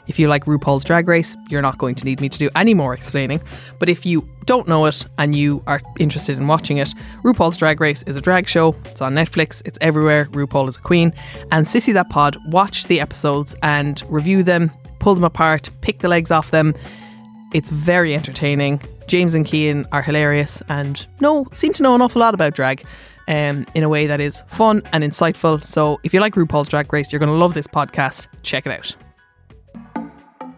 [0.08, 2.74] If you like RuPaul's Drag Race, you're not going to need me to do any
[2.74, 3.42] more explaining.
[3.80, 6.94] But if you don't know it and you are interested in watching it,
[7.24, 8.76] RuPaul's Drag Race is a drag show.
[8.86, 10.26] It's on Netflix, it's everywhere.
[10.26, 11.14] RuPaul is a queen.
[11.52, 16.08] And Sissy That Pod watch the episodes and review them, pull them apart, pick the
[16.08, 16.74] legs off them.
[17.54, 18.82] It's very entertaining.
[19.08, 22.84] James and Cian are hilarious and know seem to know an awful lot about drag.
[23.30, 25.66] Um, in a way that is fun and insightful.
[25.66, 28.28] So, if you like RuPaul's Drag Race, you're going to love this podcast.
[28.42, 28.96] Check it out.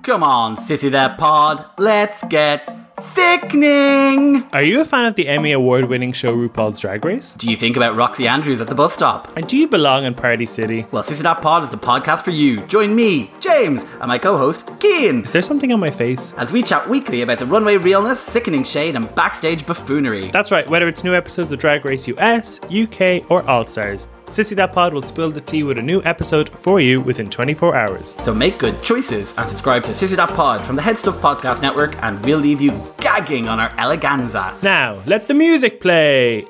[0.09, 2.67] Come on, sissy that pod, let's get
[3.01, 4.43] Sickening!
[4.51, 7.33] Are you a fan of the Emmy Award winning show RuPaul's Drag Race?
[7.33, 9.35] Do you think about Roxxxy Andrews at the bus stop?
[9.37, 10.85] And do you belong in Party City?
[10.91, 12.59] Well, Sissy That Pod is the podcast for you.
[12.67, 15.23] Join me, James, and my co host, Cian.
[15.23, 16.33] Is there something on my face?
[16.33, 20.29] As we chat weekly about the runway realness, sickening shade, and backstage buffoonery.
[20.31, 24.09] That's right, whether it's new episodes of Drag Race US, UK, or All Stars.
[24.29, 27.75] Sissy That Pod will spill the tea with a new episode for you within 24
[27.75, 28.15] hours.
[28.23, 31.61] So make good choices and subscribe to Sissy That Pod from the Head Stuff Podcast
[31.61, 34.61] Network, and we'll leave you gagging on our eleganza.
[34.63, 36.45] Now, let the music play.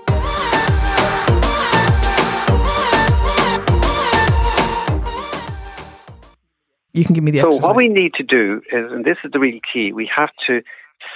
[6.93, 7.67] You can give me the So, exercise.
[7.67, 10.61] what we need to do is, and this is the real key, we have to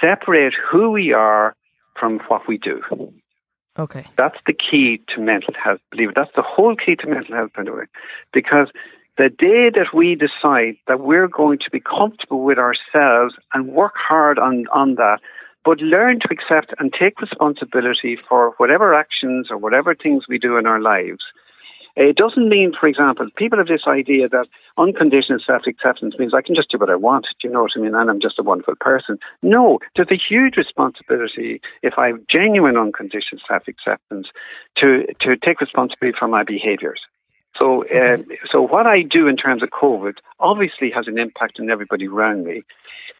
[0.00, 1.54] separate who we are
[1.98, 2.80] from what we do.
[3.78, 4.06] Okay.
[4.16, 5.80] That's the key to mental health.
[5.90, 6.14] Believe it.
[6.14, 7.84] That's the whole key to mental health, by the way.
[8.32, 8.68] Because
[9.18, 13.94] the day that we decide that we're going to be comfortable with ourselves and work
[13.96, 15.18] hard on, on that,
[15.64, 20.56] but learn to accept and take responsibility for whatever actions or whatever things we do
[20.56, 21.24] in our lives,
[21.96, 26.42] it doesn't mean, for example, people have this idea that unconditional self acceptance means I
[26.42, 27.26] can just do what I want.
[27.40, 27.94] Do you know what I mean?
[27.94, 29.18] And I'm just a wonderful person.
[29.42, 34.26] No, there's a huge responsibility if I have genuine unconditional self acceptance
[34.78, 37.00] to, to take responsibility for my behaviors.
[37.56, 38.16] So, uh,
[38.50, 42.44] so what I do in terms of COVID obviously has an impact on everybody around
[42.44, 42.64] me.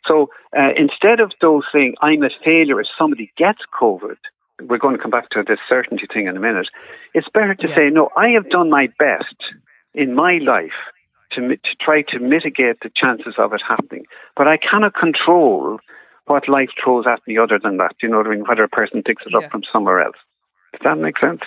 [0.06, 4.16] So uh, instead of those saying I'm a failure if somebody gets COVID,
[4.62, 6.68] we're going to come back to this certainty thing in a minute.
[7.12, 7.74] It's better to yeah.
[7.74, 9.36] say, no, I have done my best
[9.94, 10.78] in my life
[11.32, 14.06] to to try to mitigate the chances of it happening.
[14.36, 15.78] But I cannot control
[16.26, 17.92] what life throws at me other than that.
[18.00, 18.44] Do you know what I mean?
[18.46, 19.38] Whether a person picks it Yeah.
[19.38, 20.16] up from somewhere else.
[20.72, 21.42] Does that make sense?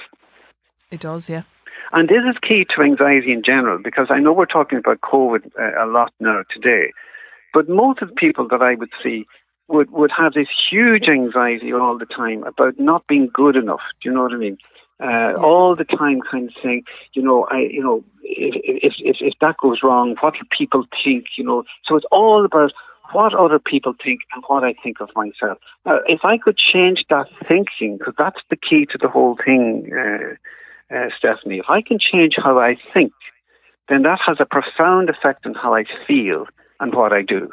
[0.91, 1.43] It does, yeah.
[1.91, 5.51] And this is key to anxiety in general because I know we're talking about COVID
[5.59, 6.91] uh, a lot now today,
[7.53, 9.25] but most of the people that I would see
[9.67, 13.81] would, would have this huge anxiety all the time about not being good enough.
[14.01, 14.57] Do you know what I mean?
[14.99, 19.17] Uh, All the time, kind of saying, you know, I, you know, if, if if
[19.19, 21.25] if that goes wrong, what do people think?
[21.37, 22.73] You know, so it's all about
[23.11, 25.59] what other people think and what I think of myself.
[25.85, 29.91] Now, if I could change that thinking, because that's the key to the whole thing.
[29.93, 30.35] Uh,
[30.89, 33.11] uh, Stephanie, if I can change how I think,
[33.89, 36.47] then that has a profound effect on how I feel
[36.79, 37.51] and what I do.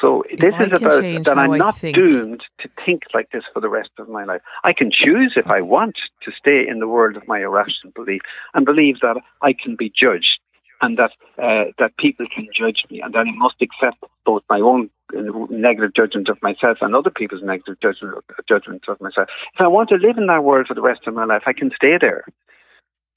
[0.00, 3.68] So this I is about that I'm not doomed to think like this for the
[3.68, 4.40] rest of my life.
[4.64, 8.22] I can choose if I want to stay in the world of my irrational belief
[8.54, 10.40] and believe that I can be judged
[10.80, 14.60] and that uh, that people can judge me and that I must accept both my
[14.60, 19.28] own negative judgment of myself and other people's negative judgment judgments of myself.
[19.54, 21.52] If I want to live in that world for the rest of my life, I
[21.52, 22.24] can stay there.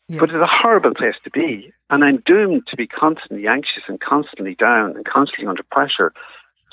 [0.09, 0.19] Yeah.
[0.19, 1.73] But it's a horrible place to be.
[1.89, 6.13] And I'm doomed to be constantly anxious and constantly down and constantly under pressure.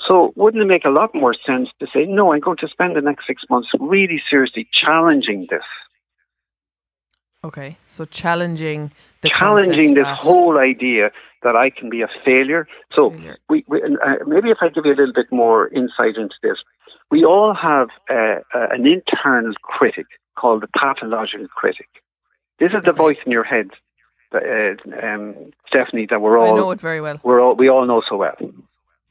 [0.07, 2.95] So wouldn't it make a lot more sense to say, no, I'm going to spend
[2.95, 5.63] the next six months really seriously challenging this,
[7.45, 7.77] Okay.
[7.87, 8.91] So challenging
[9.21, 11.11] the challenging this that- whole idea
[11.43, 12.67] that I can be a failure.
[12.93, 13.37] So Failure.
[13.49, 16.57] we, we uh, maybe if I give you a little bit more insight into this,
[17.11, 21.87] we all have uh, uh, an internal critic called the pathological critic.
[22.57, 23.69] This is the voice in your head,
[24.33, 24.39] uh,
[25.05, 25.35] um,
[25.67, 27.19] Stephanie, that we're all I know it very well.
[27.23, 28.37] we're all we all know so well.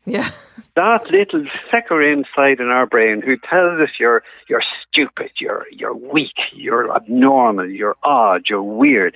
[0.07, 0.29] Yeah.
[0.77, 5.95] that little sucker inside in our brain who tells us you're you're stupid, you're you're
[5.95, 9.14] weak, you're abnormal, you're odd, you're weird.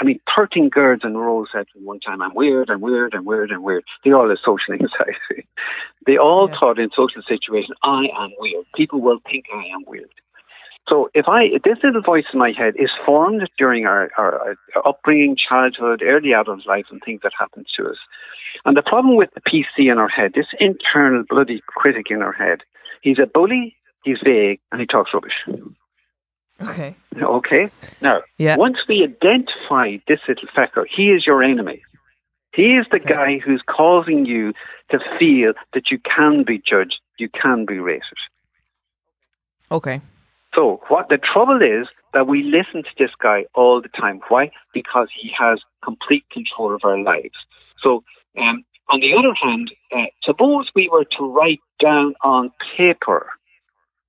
[0.00, 3.14] I mean, 13 girls in a row said at one time, I'm weird, I'm weird,
[3.14, 3.84] I'm weird, I'm weird.
[4.04, 5.46] They all have social anxiety.
[6.06, 6.58] They all Yeah.
[6.58, 8.64] thought in social situations, I am weird.
[8.74, 10.08] People will think I am weird.
[10.88, 14.88] So if I, this little voice in my head is formed during our, our, our
[14.88, 17.98] upbringing, childhood, early adult life and things that happen to us.
[18.64, 22.32] And the problem with the PC in our head, this internal bloody critic in our
[22.32, 22.60] head,
[23.02, 25.44] he's a bully, he's vague, and he talks rubbish.
[26.60, 26.94] Okay.
[27.20, 27.70] Okay?
[28.00, 28.56] Now, Yeah.
[28.56, 31.82] once we identify this little fecker, he is your enemy.
[32.52, 33.14] He is the Okay.
[33.14, 34.52] guy who's causing you
[34.90, 38.26] to feel that you can be judged, you can be racist.
[39.70, 40.00] Okay.
[40.54, 44.20] So what the trouble is that we listen to this guy all the time.
[44.28, 44.50] Why?
[44.72, 47.36] Because he has complete control of our lives.
[47.82, 48.02] So
[48.38, 53.28] um, on the other hand, uh, suppose we were to write down on paper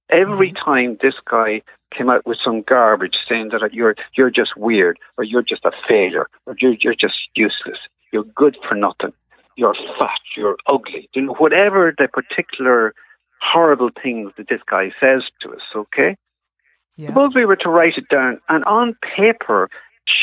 [0.10, 1.62] every time this guy
[1.96, 5.72] came out with some garbage saying that you're you're just weird or you're just a
[5.88, 7.78] failure or you're you're just useless.
[8.12, 9.13] You're good for nothing.
[9.56, 10.20] You're fat.
[10.38, 11.10] You're ugly.
[11.13, 12.94] You know, whatever the particular
[13.42, 15.62] horrible things that this guy says to us.
[15.76, 16.15] Okay.
[16.98, 17.08] Yeah.
[17.08, 19.70] Suppose we were to write it down and on paper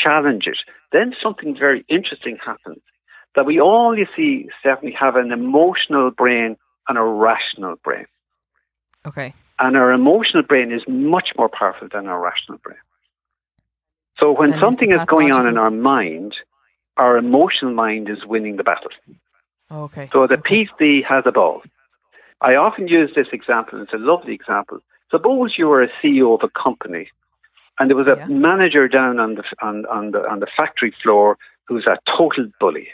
[0.03, 0.57] challenge it,
[0.91, 2.81] then something very interesting happens.
[3.37, 8.07] That we all, you see, Stephanie, have an emotional brain and a rational brain.
[9.05, 9.35] Okay.
[9.59, 12.79] And our emotional brain is much more powerful than our rational brain.
[14.19, 16.33] So when And something is going on in our mind,
[16.97, 18.89] our emotional mind is winning the battle.
[19.71, 20.09] Okay.
[20.11, 20.65] So the okay.
[20.65, 21.61] PC has a ball.
[22.41, 24.79] I often use this example, it's a lovely example.
[25.11, 27.09] Suppose you were a CEO of a company
[27.79, 28.25] and there was a Yeah.
[28.25, 32.47] manager down on the, on, on, the, on the factory floor who was a total
[32.59, 32.87] bully.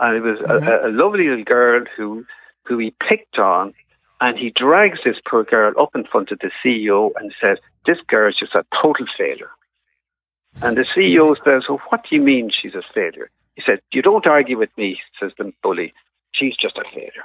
[0.00, 0.66] And it was Mhm.
[0.66, 2.24] a, a lovely little girl who,
[2.64, 3.74] who he picked on
[4.20, 8.00] and he drags this poor girl up in front of the CEO and says, This
[8.08, 9.50] girl is just a total failure.
[10.62, 13.30] And the CEO says, Well, what do you mean she's a failure?
[13.56, 15.92] He said, You don't argue with me, says the bully.
[16.32, 17.24] She's just a failure.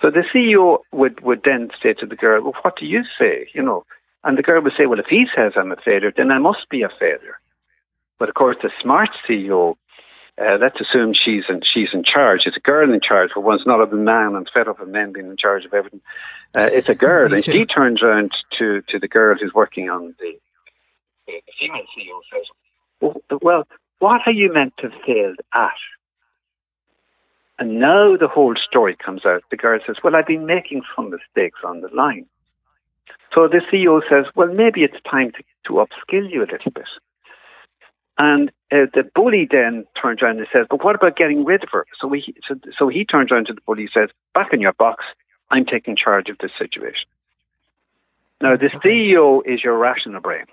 [0.00, 3.48] So the CEO would, would then say to the girl, Well, what do you say?
[3.54, 3.84] You know,
[4.24, 6.68] and the girl would say, Well, if he says I'm a failure, then I must
[6.68, 7.38] be a failure.
[8.18, 9.76] But of course, the smart CEO,
[10.40, 12.42] uh, let's assume she's in, she's in charge.
[12.46, 14.36] It's a girl in charge for once, not a man.
[14.36, 16.00] I'm fed up of men being in charge of everything.
[16.54, 20.14] Uh, it's a girl, and she turns around to, to the girl who's working on
[20.18, 20.38] the,
[21.26, 22.46] the female CEO says,
[23.00, 23.68] well, well,
[23.98, 25.72] what are you meant to have failed at?
[27.58, 29.42] And now the whole story comes out.
[29.50, 32.26] The girl says, Well, I've been making some mistakes on the line.
[33.34, 36.86] So the CEO says, Well, maybe it's time to, to upskill you a little bit.
[38.16, 41.70] And uh, the bully then turns around and says, But what about getting rid of
[41.72, 41.86] her?
[42.00, 44.74] So, we, so, so he turns around to the bully and says, Back in your
[44.74, 45.04] box,
[45.50, 47.06] I'm taking charge of this situation.
[48.40, 48.78] Now, the Okay.
[49.12, 50.44] CEO is your rational brain.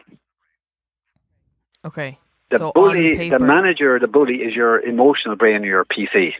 [1.83, 2.17] Okay.
[2.49, 6.33] The So bully, the manager, the bully is your emotional brain or your PC.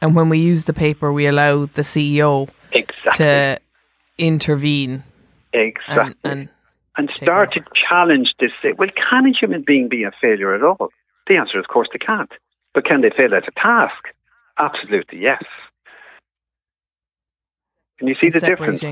[0.00, 3.24] And when we use the paper, we allow the CEO Exactly.
[3.26, 3.60] to
[4.18, 5.02] intervene
[5.52, 6.14] exactly.
[6.24, 6.48] and, and
[6.96, 8.50] and start to challenge this.
[8.76, 10.90] Well, can a human being be a failure at all?
[11.28, 12.30] The answer is, of course, they can't.
[12.74, 14.08] But can they fail at a task?
[14.58, 15.42] Absolutely, yes.
[17.98, 18.82] Can you see the difference?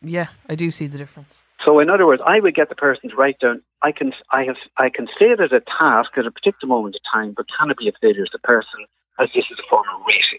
[0.00, 1.42] Yeah, I do see the difference.
[1.64, 3.62] So, in other words, I would get the person to write down.
[3.82, 6.94] I can, I have, I can say it as a task at a particular moment
[6.94, 8.86] of time, but can it be a failure as a person?
[9.18, 10.38] As this is a form of rating.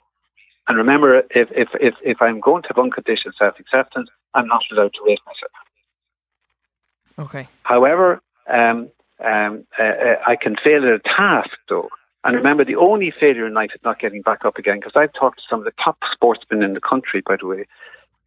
[0.68, 4.62] And remember, if if if, if I'm going to have unconditional self acceptance, I'm not
[4.72, 5.52] allowed to rate myself.
[7.20, 7.48] Okay.
[7.64, 8.90] However, um,
[9.24, 11.90] um, uh, uh, I can fail at a task, though.
[12.24, 14.80] And remember, the only failure in life is not getting back up again.
[14.80, 17.66] Because I've talked to some of the top sportsmen in the country, by the way,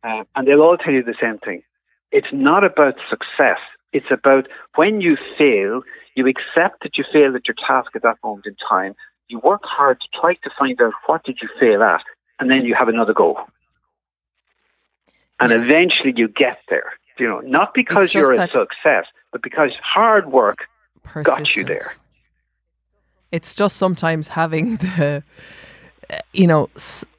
[0.02, 1.62] uh, and they'll all tell you the same thing.
[2.10, 3.58] It's not about success.
[3.92, 5.82] It's about when you fail,
[6.14, 8.94] you accept that you failed at your task at that moment in time.
[9.28, 12.02] You work hard to try to find out what did you fail at,
[12.38, 13.38] and then you have another go.
[15.40, 16.92] And eventually you get there.
[17.18, 20.66] You know, not because you're a success, but because hard work
[21.22, 21.94] got you there.
[23.30, 25.22] It's just sometimes having the,
[26.32, 26.70] you know,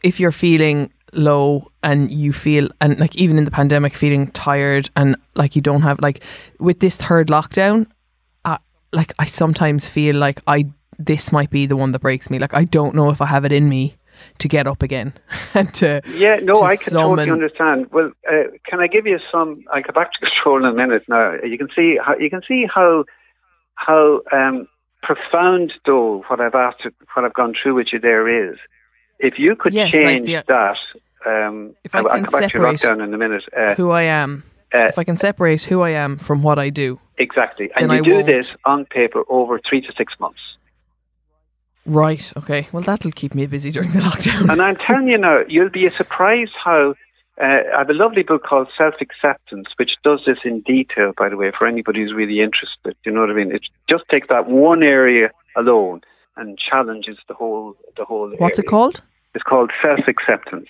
[0.03, 4.89] if you're feeling low and you feel, and like even in the pandemic, feeling tired
[4.95, 6.23] and like you don't have, like
[6.59, 7.87] with this third lockdown,
[8.45, 8.57] uh,
[8.91, 10.67] like I sometimes feel like I,
[10.97, 12.39] this might be the one that breaks me.
[12.39, 13.95] Like I don't know if I have it in me
[14.39, 15.13] to get up again
[15.53, 17.91] and to, Yeah, no, to I can totally understand.
[17.91, 19.63] Well, uh, can I give you some?
[19.73, 21.03] I'll go back to control in a minute.
[21.07, 23.05] Now you can see how you can see how
[23.75, 24.67] how um,
[25.01, 28.57] profound though what I've asked, what I've gone through with you there is.
[29.19, 30.77] If you could Yes, like change the- that,
[31.25, 33.43] um, If I I'll, I'll can go back to lockdown in a minute.
[33.55, 34.43] Uh, who I am.
[34.73, 37.97] uh, If I can separate who I am from what I do, exactly, and you
[37.97, 38.25] I do won't.
[38.25, 40.39] this on paper over three to six months.
[41.85, 42.31] Right?
[42.37, 44.51] Okay, well that'll keep me busy during the lockdown.
[44.51, 46.95] And I'm telling you now, you'll be surprised how.
[47.41, 51.29] Uh, I have a lovely book called Self Acceptance, which does this in detail, by
[51.29, 52.95] the way, for anybody who's really interested.
[53.03, 53.51] You know what I mean?
[53.51, 56.01] It just takes that one area alone
[56.37, 58.31] and challenges the whole the whole.
[58.37, 59.01] What's it called?
[59.33, 60.69] It's called Self Acceptance.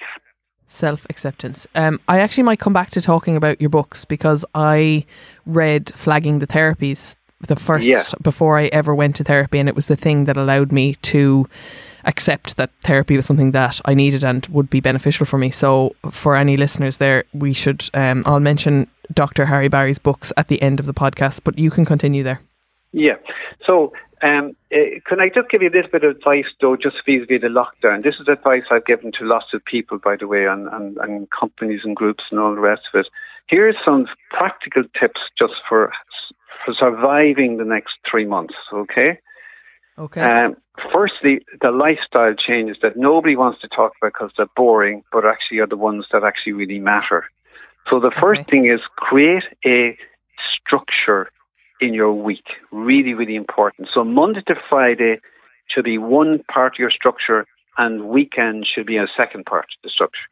[0.67, 1.67] Self acceptance.
[1.75, 5.05] Um, I actually might come back to talking about your books because I
[5.45, 7.15] read Flagging the Therapies
[7.47, 8.03] the first Yeah.
[8.21, 11.47] before I ever went to therapy, and it was the thing that allowed me to
[12.05, 15.51] accept that therapy was something that I needed and would be beneficial for me.
[15.51, 17.89] So, for any listeners there, we should.
[17.93, 19.45] Um, I'll mention Dr.
[19.45, 22.41] Harry Barry's books at the end of the podcast, but you can continue there.
[22.91, 23.15] Yeah.
[23.65, 27.41] So, um, uh, can I just give you this bit of advice, though, just vis-a-vis
[27.41, 28.03] the lockdown?
[28.03, 31.27] This is advice I've given to lots of people, by the way, and, and, and
[31.31, 33.07] companies and groups and all the rest of it.
[33.47, 35.91] Here's some practical tips just for
[36.65, 38.55] for surviving the next three months.
[38.71, 39.19] Okay.
[39.97, 40.21] Okay.
[40.21, 40.55] Um,
[40.91, 45.59] firstly, the lifestyle changes that nobody wants to talk about because they're boring, but actually
[45.59, 47.25] are the ones that actually really matter.
[47.89, 48.51] So the first Okay.
[48.51, 49.97] thing is create a
[50.57, 51.29] structure
[51.79, 52.45] in your week.
[52.71, 53.89] Really, really important.
[53.93, 55.19] So Monday to Friday
[55.67, 57.45] should be one part of your structure,
[57.77, 60.27] and weekend should be a second part of the structure.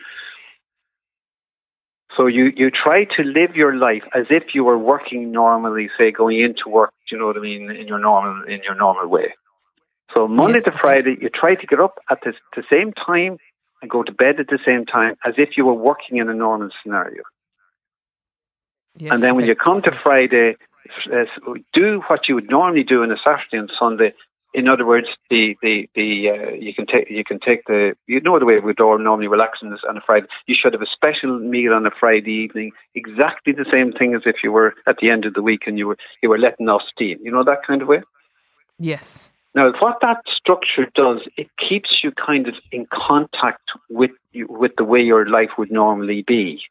[2.17, 6.11] So you, you try to live your life as if you were working normally, say
[6.11, 9.07] going into work, do you know what I mean, in your normal in your normal
[9.07, 9.33] way.
[10.13, 10.71] So Monday Yes, to.
[10.71, 13.37] Friday, you try to get up at the, the same time
[13.81, 16.33] and go to bed at the same time as if you were working in a
[16.33, 17.23] normal scenario.
[18.97, 19.51] Yes, and then when okay.
[19.51, 20.57] you come to Friday,
[21.11, 21.23] uh,
[21.73, 24.13] do what you would normally do on a Saturday and Sunday.
[24.53, 28.19] In other words, the the the uh, you can take you can take the you
[28.19, 30.27] know the way we would all normally relax on, this, on a Friday.
[30.45, 34.23] You should have a special meal on a Friday evening, exactly the same thing as
[34.25, 36.67] if you were at the end of the week and you were you were letting
[36.67, 37.19] off steam.
[37.23, 38.01] You know that kind of way.
[38.77, 39.31] yes.
[39.53, 44.71] Now, what that structure does, it keeps you kind of in contact with you, with
[44.77, 46.61] the way your life would normally be.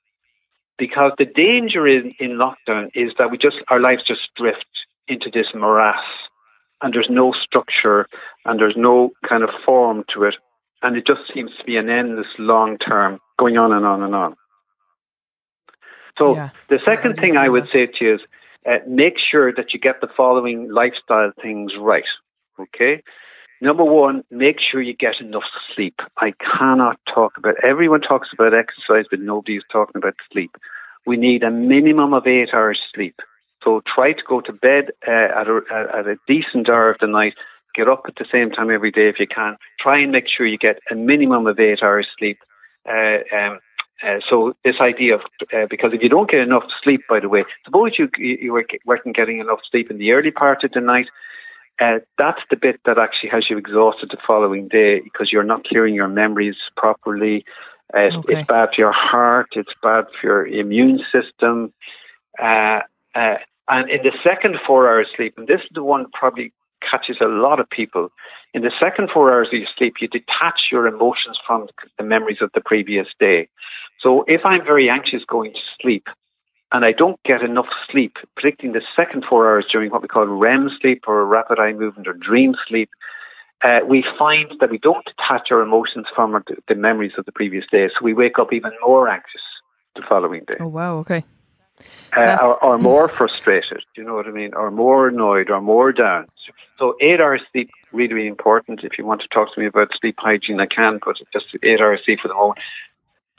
[0.79, 4.65] Because the danger in, in lockdown is that we just our lives just drift
[5.09, 6.01] into this morass,
[6.83, 8.07] and there's no structure
[8.45, 10.35] and there's no kind of form to it,
[10.83, 14.15] and it just seems to be an endless long term going on and on and
[14.15, 14.37] on.
[16.19, 16.51] So Yeah.
[16.69, 17.73] the second thing I would that.
[17.73, 18.21] say to you is
[18.67, 22.05] uh, make sure that you get the following lifestyle things right.
[22.59, 23.03] Okay.
[23.63, 26.01] Number one, make sure you get enough sleep.
[26.17, 30.51] I cannot talk about, everyone talks about exercise, but nobody's talking about sleep.
[31.07, 33.17] We need a minimum of eight hours sleep.
[33.63, 35.61] So try to go to bed uh, at, a,
[35.99, 37.35] at a decent hour of the night.
[37.75, 39.57] Get up at the same time every day if you can.
[39.79, 42.39] Try and make sure you get a minimum of eight hours sleep.
[42.89, 43.61] Uh, um,
[44.03, 45.21] uh, so this idea of
[45.53, 48.65] uh, because if you don't get enough sleep, by the way, suppose you you were
[48.87, 51.07] weren't getting enough sleep in the early part of the night,
[51.81, 55.65] uh, that's the bit that actually has you exhausted the following day because you're not
[55.65, 57.45] clearing your memories properly.
[57.95, 58.41] Uh, Okay.
[58.41, 59.49] it's bad for your heart.
[59.53, 61.73] It's bad for your immune system.
[63.71, 66.53] And in the second four hours sleep, and this is the one probably
[66.83, 68.09] catches a lot of people.
[68.53, 72.39] In the second four hours of your sleep, you detach your emotions from the memories
[72.41, 73.49] of the previous day.
[74.01, 76.09] So if I'm very anxious going to sleep,
[76.73, 80.27] and I don't get enough sleep, predicting the second four hours during what we call
[80.27, 82.91] REM sleep or rapid eye movement or dream sleep,
[83.63, 87.65] uh, we find that we don't detach our emotions from the memories of the previous
[87.71, 87.89] day.
[87.89, 89.43] So we wake up even more anxious
[89.95, 90.99] the following day, Oh wow.
[90.99, 91.25] Okay.
[92.17, 93.83] Uh, or, or more frustrated.
[93.95, 94.55] Do you know what I mean?
[94.55, 96.27] Or more annoyed, or more down.
[96.79, 98.81] So eight hours sleep really, really important.
[98.83, 101.81] If you want to talk to me about sleep hygiene, I can, but just eight
[101.81, 102.59] hours sleep for the moment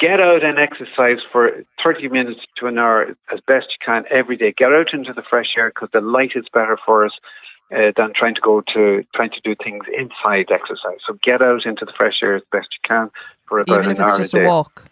[0.02, 4.36] get out and exercise for 30 minutes to an hour as best you can every
[4.36, 4.54] day.
[4.58, 7.12] Get out into the fresh air because the light is better for us
[7.72, 11.00] uh, than trying to go to trying to do things inside exercise.
[11.08, 13.12] So get out into the fresh air as best you can
[13.48, 14.91] for about Even an if hour it's just a day, a walk.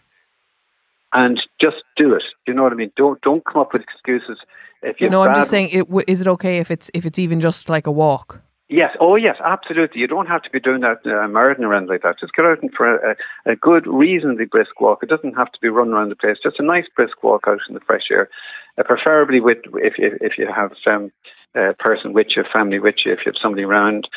[1.12, 2.22] And just do it.
[2.46, 2.92] You know what I mean?
[2.96, 4.38] Don't don't come up with excuses.
[4.82, 5.70] If you No, I'm just saying.
[5.72, 8.40] It, is it okay if it's if it's even just like a walk?
[8.68, 8.96] Yes.
[9.00, 9.36] Oh, yes.
[9.44, 10.00] Absolutely.
[10.00, 12.20] You don't have to be doing that uh, marathon around like that.
[12.20, 15.02] Just get out and for a, a good, reasonably brisk walk.
[15.02, 16.36] It doesn't have to be run around the place.
[16.40, 18.30] Just a nice brisk walk out in the fresh air,
[18.78, 21.10] uh, preferably with if if, if you have um,
[21.56, 24.08] a person with you, family with you, if you have somebody around.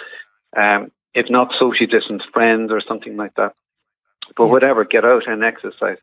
[0.56, 3.54] Um, if not socially distanced friends or something like that.
[4.36, 5.98] But whatever, get out and exercise.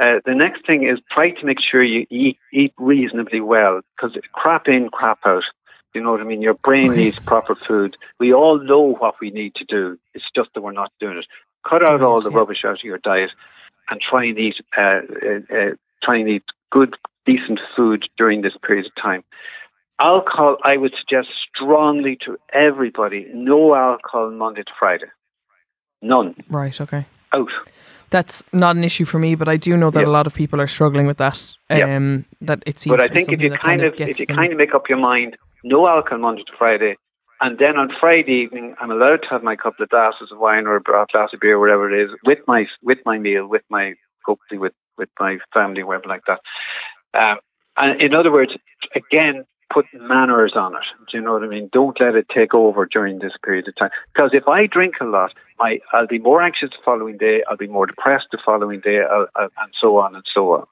[0.00, 4.16] Uh, the next thing is try to make sure you eat eat reasonably well because
[4.32, 5.44] crap in, crap out.
[5.94, 6.40] You know what I mean?
[6.40, 7.04] Your brain Okay.
[7.04, 7.96] needs proper food.
[8.18, 9.98] We all know what we need to do.
[10.14, 11.26] It's just that we're not doing it.
[11.68, 12.38] Cut out all the yeah.
[12.38, 13.30] rubbish out of your diet
[13.90, 15.70] and try and eat uh, uh, uh,
[16.02, 19.22] try and eat good, decent food during this period of time.
[20.00, 25.10] Alcohol, I would suggest strongly to everybody: no alcohol Monday to Friday.
[26.00, 26.34] None.
[26.48, 26.80] Right.
[26.80, 27.06] Okay.
[27.34, 27.50] Out.
[28.10, 30.06] That's not an issue for me, but I do know that Yeah.
[30.06, 31.54] a lot of people are struggling with that.
[31.70, 31.96] Yeah.
[31.96, 32.92] Um, that it seems.
[32.96, 34.88] But I think if you that kind of, if you them- kind of make up
[34.88, 36.96] your mind, no alcohol Monday to Friday,
[37.40, 40.66] and then on Friday evening I'm allowed to have my couple of glasses of wine
[40.66, 43.94] or a glass of beer, whatever it is, with my with my meal, with my
[44.26, 46.40] hopefully with with my family, whatever like that.
[47.14, 47.38] Um,
[47.78, 48.52] and in other words,
[48.94, 50.82] again, put manners on it.
[51.10, 51.70] Do you know what I mean?
[51.72, 53.90] Don't let it take over during this period of time.
[54.14, 57.42] Because if I drink a lot, I, I'll be more anxious the following day.
[57.48, 60.66] I'll be more depressed the following day, I'll, I'll, and so on and so on.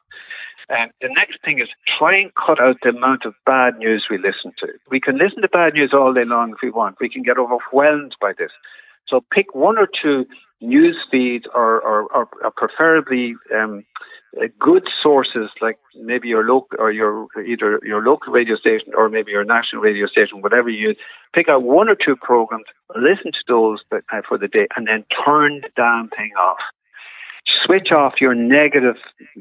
[0.68, 4.18] And the next thing is try and cut out the amount of bad news we
[4.18, 4.68] listen to.
[4.88, 6.96] We can listen to bad news all day long if we want.
[7.00, 8.52] We can get overwhelmed by this.
[9.08, 10.26] So pick one or two
[10.60, 13.84] news feeds or, or, or, or preferably um,
[14.38, 19.08] uh, good sources like maybe your local or your either your local radio station or
[19.08, 20.96] maybe your national radio station, whatever you use.
[21.34, 22.66] Pick out one or two programs,
[22.96, 26.58] listen to those uh, for the day, and then turn the damn thing off.
[27.64, 28.96] Switch off your negative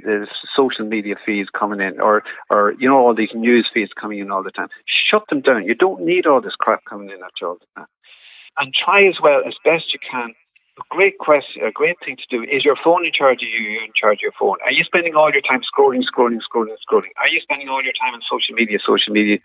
[0.07, 0.25] uh,
[0.55, 4.31] social media feeds coming in, or or you know all these news feeds coming in
[4.31, 4.69] all the time.
[4.87, 5.65] Shut them down.
[5.65, 7.87] You don't need all this crap coming in at you all the time.
[8.57, 10.33] And try as well as best you can
[10.89, 13.79] great question, a great thing to do is your phone in charge of you, you
[13.83, 14.57] in charge of your phone.
[14.63, 17.11] Are you spending all your time scrolling, scrolling, scrolling, scrolling?
[17.19, 19.37] Are you spending all your time on social media, social media?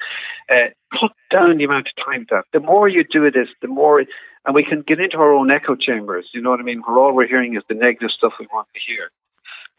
[0.50, 2.44] Uh, cut down the amount of time that.
[2.52, 4.04] The more you do this, the more,
[4.46, 6.82] and we can get into our own echo chambers, you know what I mean?
[6.84, 9.10] Where all we're hearing is the negative stuff we want to hear.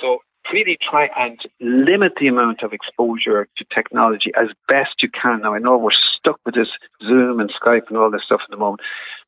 [0.02, 0.20] So
[0.52, 5.42] really try and limit the amount of exposure to technology as best you can.
[5.42, 6.70] Now, I know we're stuck with this
[7.02, 8.82] Zoom and Skype and all this stuff at the moment,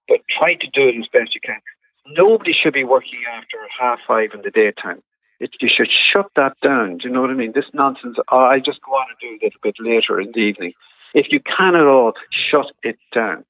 [0.07, 1.59] but try to do it as best you can
[2.15, 5.01] nobody should be working after half five in the daytime.
[5.39, 6.97] It, you should shut that down.
[6.97, 7.51] Do you know what I mean?
[7.53, 10.39] This nonsense, oh, I just go on and do a little bit later in the
[10.39, 10.73] evening.
[11.13, 13.45] If you can at all, shut it down.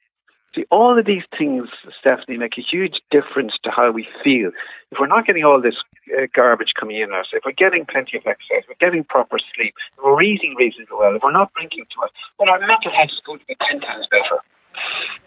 [0.56, 4.52] See, all of these things, Stephanie, make a huge difference to how we feel.
[4.92, 5.76] If we're not getting all this
[6.18, 9.76] uh, garbage coming in us, if we're getting plenty of exercise, we're getting proper sleep,
[9.98, 13.12] if we're eating reasonably well, if we're not drinking too much, then our mental health
[13.12, 14.42] is going to be 10 times better.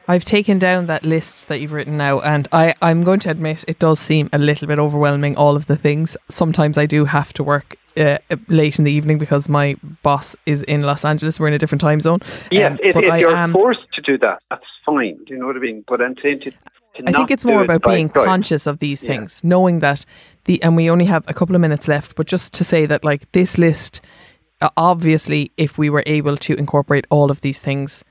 [0.08, 3.64] I've taken down that list that you've written now, and I, I'm going to admit
[3.68, 6.16] it does seem a little bit overwhelming, all of the things.
[6.28, 10.64] Sometimes I do have to work uh, late in the evening because my boss is
[10.64, 11.38] in Los Angeles.
[11.38, 12.18] We're in a different time zone.
[12.50, 15.16] Yes, Um, if, but if I you're am- forced to do that, that's fine.
[15.26, 15.84] Do you know what I mean?
[15.86, 16.56] But I'm saying to, to
[17.06, 19.10] I think it's more about by being conscious of these Yeah.
[19.10, 20.04] things, knowing that
[20.46, 22.16] the and we only have a couple of minutes left.
[22.16, 24.00] But just to say that, like this list,
[24.60, 28.04] uh, obviously, if we were able to incorporate all of these things,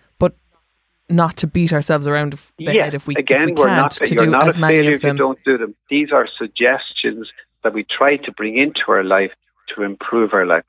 [1.09, 2.39] not to beat ourselves around the
[2.73, 3.91] Yeah, head if we again, if we we're can't not.
[3.93, 5.75] to You're do not as a failure if you don't do them.
[5.89, 7.29] These are suggestions
[7.63, 9.31] that we try to bring into our life
[9.75, 10.63] to improve our life.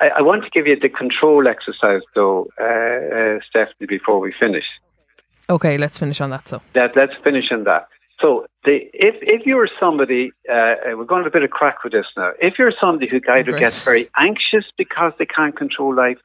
[0.00, 4.32] I, I want to give you the control exercise, though, uh, uh, Stephanie, before we
[4.38, 4.64] finish.
[5.48, 6.48] Okay, let's finish on that.
[6.48, 7.88] So Let, let's finish on that.
[8.20, 11.82] So, the, if if you're somebody, uh, we're going to have a bit of crack
[11.82, 12.30] with this now.
[12.40, 13.60] If you're somebody who either Great.
[13.60, 16.18] gets very anxious because they can't control life,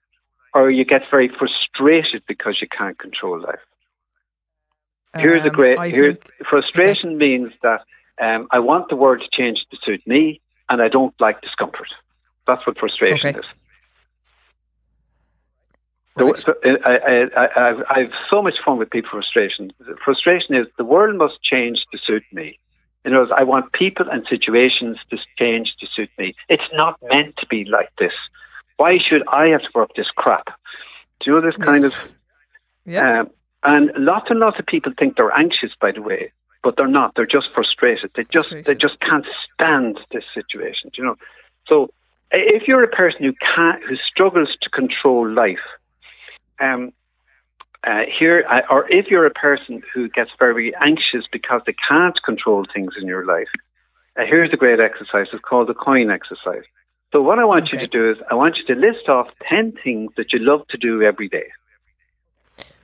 [0.54, 3.60] or you get very frustrated because you can't control life.
[5.16, 5.78] Here's a um, great.
[5.78, 7.82] I Here's, think- frustration means that
[8.22, 11.88] um, I want the world to change to suit me, and I don't like discomfort.
[12.45, 13.39] That's what frustration Okay.
[13.39, 13.45] is.
[16.16, 16.38] Right.
[16.38, 16.54] so,
[16.86, 19.72] I, I, I, I've so much fun with people frustration.
[20.04, 22.60] Frustration is the world must change to suit me.
[23.06, 26.36] In other words, I want people and situations to change to suit me.
[26.50, 28.12] It's not meant to be like this.
[28.80, 30.45] Why should I have to work this crap?
[31.19, 31.93] Do you know this kind of?
[32.86, 33.19] Yeah.
[33.19, 33.30] Um,
[33.61, 36.32] and lots and lots of people think they're anxious, by the way,
[36.63, 37.11] but they're not.
[37.13, 38.11] They're just frustrated.
[38.15, 40.91] They just they just can't stand this situation.
[40.93, 41.15] do You know,
[41.67, 41.89] so
[42.32, 45.67] if you're a person who can't who struggles to control life,
[46.61, 46.93] um,
[47.84, 52.17] uh, here, uh, or if you're a person who gets very anxious because they can't
[52.23, 53.51] control things in your life,
[54.17, 55.27] uh, here's a great exercise.
[55.34, 56.63] It's called the coin exercise.
[57.12, 59.74] So what I want you to do is I want you to list off ten
[59.84, 61.47] things that you love to do every day.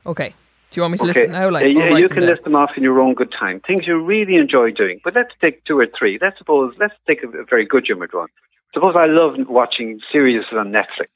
[0.05, 0.33] Okay.
[0.71, 1.49] Do you want me to list it now?
[1.49, 2.29] Like, Uh, yeah, you can down?
[2.31, 3.61] list them off in your own good time.
[3.61, 4.99] Things you really enjoy doing.
[5.03, 6.17] But let's take two or three.
[6.21, 8.27] Let's suppose let's take a, a very good humoured one.
[8.73, 11.09] Suppose I love watching series on Netflix.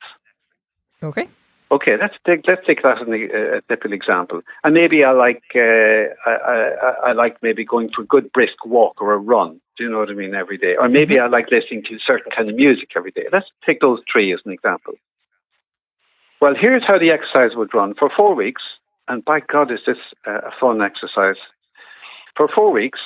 [1.04, 1.28] Okay.
[1.72, 4.42] Okay, let's take let's take that as an, uh, a typical example.
[4.64, 8.66] And maybe I like uh, I, I, I like maybe going for a good brisk
[8.66, 9.62] walk or a run.
[9.78, 10.34] Do you know what I mean?
[10.34, 13.28] Every day, or maybe I like listening to certain kind of music every day.
[13.32, 14.96] Let's take those three as an example.
[16.42, 18.64] Well, here's how the exercise would run for four weeks.
[19.08, 21.40] And by God, is this a fun exercise?
[22.36, 23.00] For four weeks,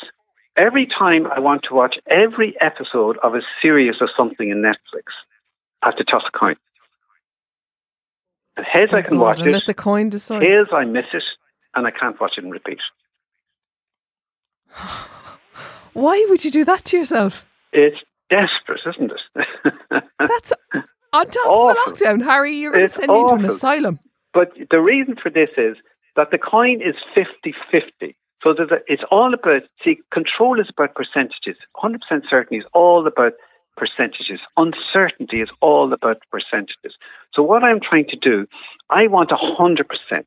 [0.56, 5.12] every time I want to watch every episode of a series or something in Netflix,
[5.82, 6.56] I have to toss a coin.
[8.58, 10.42] And heads I Oh, can God, watch and it, let the coin decide.
[10.42, 11.24] tails I miss it,
[11.76, 12.80] and I can't watch it and repeat.
[15.94, 17.46] Why would you do that to yourself?
[17.72, 17.98] It's
[18.30, 19.46] desperate, isn't it?
[20.20, 20.54] That's
[21.14, 22.52] on top of the lockdown, Harry.
[22.54, 24.00] You're going to send me into an asylum.
[24.34, 25.78] But the reason for this is
[26.16, 28.16] that the coin is 50 50.
[28.44, 31.58] So a, it's all about, see, control is about percentages.
[31.82, 31.98] 100%
[32.30, 33.34] certainty is all about
[33.76, 34.40] percentages.
[34.58, 36.96] Uncertainty is all about percentages.
[37.34, 38.48] So what I'm trying to do,
[38.90, 40.26] I want 100%.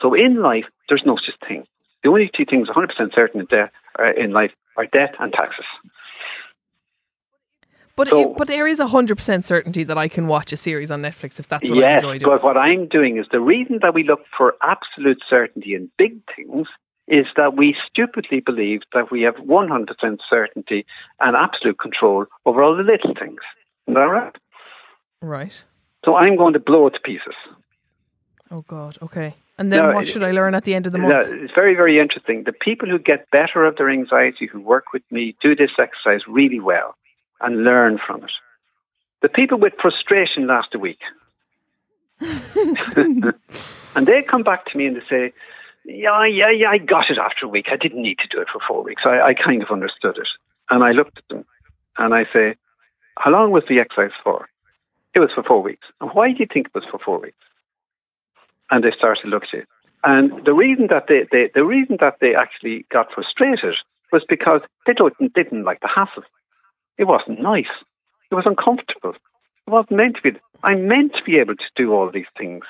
[0.00, 1.64] So in life, there's no such thing.
[2.02, 5.64] The only two things 100% certain in, death, uh, in life are death and taxes.
[7.96, 10.56] But So- it, but there is a hundred percent certainty that I can watch a
[10.56, 12.30] series on Netflix if that's what I yes, enjoy doing.
[12.36, 16.20] but what I'm doing is the reason that we look for absolute certainty in big
[16.36, 16.68] things
[17.08, 20.84] is that we stupidly believe that we have 100% certainty
[21.20, 23.40] and absolute control over all the little things.
[23.86, 24.36] Is that right?
[25.22, 25.62] Right.
[26.04, 27.34] So I'm going to blow it to pieces.
[28.50, 28.98] Oh God.
[29.02, 29.34] Okay.
[29.58, 31.28] And then No, what should I learn at the end of the Now, month?
[31.32, 32.44] it's very, very interesting.
[32.44, 36.20] The people who get better of their anxiety, who work with me, do this exercise
[36.28, 36.94] really well
[37.40, 38.30] and learn from it.
[39.20, 41.00] The people with frustration last a week.
[42.20, 45.32] and they come back to me and they say,
[45.88, 47.66] yeah, yeah, yeah, I got it after a week.
[47.72, 49.02] I didn't need to do it for four weeks.
[49.06, 50.28] I, I kind of understood it.
[50.70, 51.46] And I looked at them
[51.96, 52.56] and I say,
[53.16, 54.48] how long was the exercise for?
[55.14, 55.86] It was for four weeks.
[56.00, 57.38] And why do you think it was for four weeks?
[58.70, 59.68] And they started to look at it.
[60.04, 63.74] And the reason that they, they the reason that they actually got frustrated
[64.12, 66.22] was because they don't, didn't like the hassle.
[66.98, 67.72] It wasn't nice.
[68.30, 69.14] It was uncomfortable.
[69.66, 70.38] It wasn't meant to be.
[70.62, 72.64] I'm meant to be able to do all these things.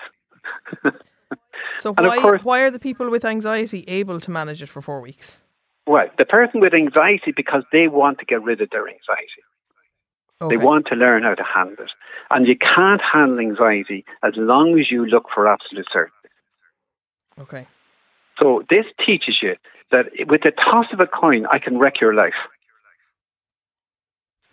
[1.77, 4.69] So and of why course- why are the people with anxiety able to manage it
[4.69, 5.37] for four weeks?
[5.87, 9.43] Well, the person with anxiety because they want to get rid of their anxiety.
[10.41, 10.57] Okay.
[10.57, 11.91] They want to learn how to handle it.
[12.31, 16.29] And you can't handle anxiety as long as you look for absolute certainty.
[17.41, 17.67] Okay.
[18.39, 19.57] So this teaches you
[19.91, 22.35] that with the toss of a coin, I can wreck your life.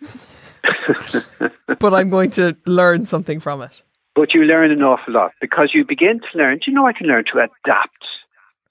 [1.78, 3.82] But I'm going to learn something from it.
[4.16, 6.56] But you learn an awful lot because you begin to learn.
[6.56, 8.02] Do you know I can learn to adapt?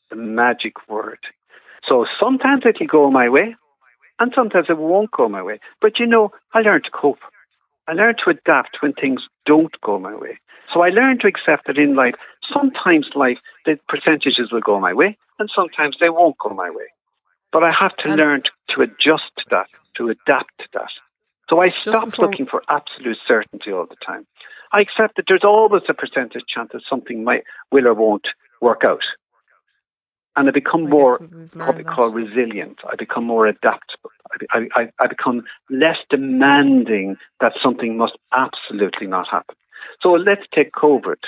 [0.09, 1.19] The magic word.
[1.87, 3.55] So sometimes it'll go my way,
[4.19, 5.59] and sometimes it won't go my way.
[5.81, 7.19] But you know, I learn to cope.
[7.87, 10.39] I learn to adapt when things don't go my way.
[10.73, 12.15] So I learn to accept that in life,
[12.51, 16.87] sometimes life the percentages will go my way, and sometimes they won't go my way.
[17.51, 19.67] But I have to And- learn to, to adjust to that,
[19.97, 20.89] to adapt to that.
[21.49, 24.25] So I stopped before- looking for absolute certainty all the time.
[24.75, 28.27] I accept that there's always a percentage chance that something might will or won't
[28.61, 29.05] work out.
[30.35, 31.17] And I become I more
[31.53, 32.79] what we call resilient.
[32.85, 34.11] I become more adaptable.
[34.31, 39.55] I, I, I, I become less demanding that something must absolutely not happen.
[40.01, 41.21] So let's take COVID.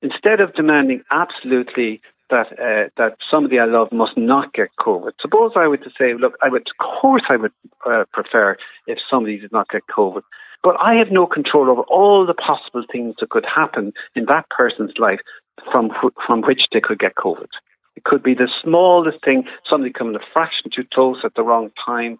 [0.00, 2.00] Instead of demanding absolutely
[2.32, 5.12] that uh, that somebody I love must not get COVID.
[5.20, 7.52] Suppose I were to say, look, I would, of course, I would
[7.86, 8.56] uh, prefer
[8.86, 10.22] if somebody did not get COVID,
[10.64, 14.48] but I have no control over all the possible things that could happen in that
[14.50, 15.20] person's life
[15.70, 15.90] from
[16.26, 17.48] from which they could get COVID.
[17.94, 21.70] It could be the smallest thing, somebody coming a fraction too close at the wrong
[21.84, 22.18] time,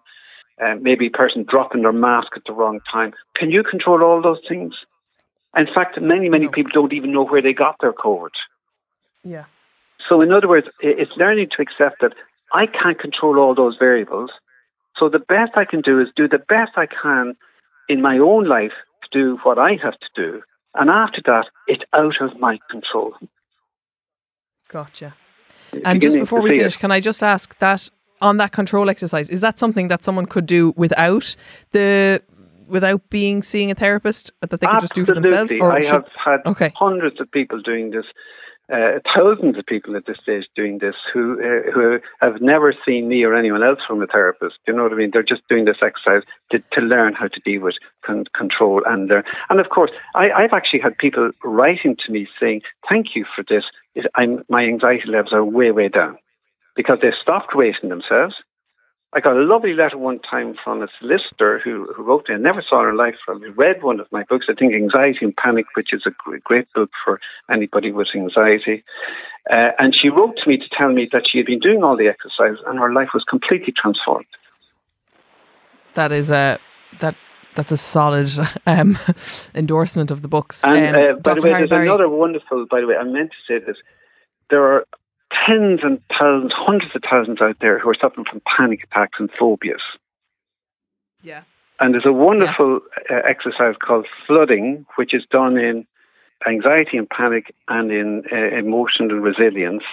[0.63, 3.13] uh, maybe a person dropping their mask at the wrong time.
[3.35, 4.75] Can you control all those things?
[5.57, 6.51] In fact, many, many no.
[6.51, 8.29] people don't even know where they got their COVID.
[9.23, 9.45] Yeah.
[10.07, 12.13] So, in other words, it's learning to accept that
[12.51, 14.31] I can't control all those variables.
[14.97, 17.35] So, the best I can do is do the best I can
[17.89, 18.73] in my own life
[19.03, 20.41] to do what I have to do.
[20.75, 23.13] And after that, it's out of my control.
[24.69, 25.13] Gotcha.
[25.85, 26.79] And just before we finish, it.
[26.79, 27.89] can I just ask that
[28.21, 31.35] on that control exercise, is that something that someone could do without
[31.71, 32.21] the
[32.67, 35.53] without being seeing a therapist that they could just do for themselves?
[35.59, 36.71] Or I should, have had okay.
[36.75, 38.05] hundreds of people doing this
[38.71, 43.09] uh, thousands of people at this stage doing this who uh, who have never seen
[43.09, 44.55] me or anyone else from a therapist.
[44.65, 45.09] You know what I mean?
[45.11, 49.09] They're just doing this exercise to, to learn how to deal with con- control and
[49.09, 49.23] learn.
[49.49, 53.43] And of course, I, I've actually had people writing to me saying, "Thank you for
[53.47, 53.63] this.
[54.15, 56.17] I'm, my anxiety levels are way way down."
[56.75, 58.33] Because they've stopped rating themselves,
[59.15, 62.35] I got a lovely letter one time from a solicitor who, who wrote me.
[62.35, 63.15] I never saw her in life.
[63.27, 66.11] I read one of my books, I think Anxiety and Panic, which is a
[66.43, 68.83] great book for anybody with anxiety.
[69.51, 71.95] Uh, and she wrote to me to tell me that she had been doing all
[71.95, 74.25] the exercise and her life was completely transformed.
[75.93, 76.59] That is a
[76.99, 77.15] that
[77.55, 78.29] that's a solid
[78.65, 78.97] um,
[79.55, 80.63] endorsement of the books.
[80.63, 81.41] And um, uh, by Dr.
[81.41, 81.87] the way, Harry there's Barry.
[81.87, 82.65] another wonderful.
[82.69, 83.77] By the way, I meant to say this.
[84.49, 84.85] There are
[85.45, 89.29] tens and thousands, hundreds of thousands out there who are suffering from panic attacks and
[89.37, 89.81] phobias.
[91.21, 91.43] Yeah.
[91.79, 93.17] And there's a wonderful yeah.
[93.17, 95.85] uh, exercise called flooding, which is done in
[96.47, 99.83] anxiety and panic and in uh, emotional resilience,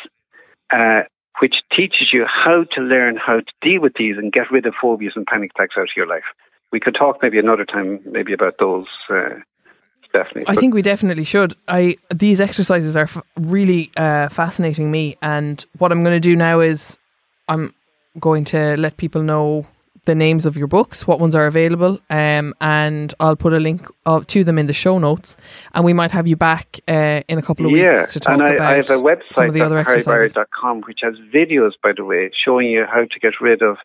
[0.73, 1.03] uh,
[1.41, 4.75] which teaches you how to learn how to deal with these and get rid of
[4.81, 6.25] phobias and panic attacks out of your life.
[6.73, 9.41] We could talk maybe another time, maybe about those uh,
[10.13, 10.45] definitely.
[10.47, 11.55] I think we definitely should.
[11.69, 16.37] I these exercises are f- really uh, fascinating me, and what I'm going to do
[16.37, 16.99] now is
[17.49, 17.75] I'm
[18.19, 19.67] going to let people know
[20.07, 23.87] the names of your books, what ones are available, um, and I'll put a link
[24.07, 25.37] of, to them in the show notes.
[25.75, 28.35] And we might have you back uh, in a couple of yeah, weeks to talk
[28.35, 30.37] and I, about I have a website, some of the other exercises.
[30.87, 33.77] which has videos, by the way, showing you how to get rid of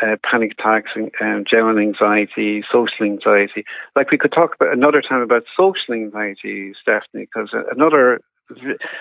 [0.00, 3.64] uh, panic attacks and um, general anxiety, social anxiety.
[3.94, 8.20] Like we could talk about another time about social anxiety, Stephanie, because another,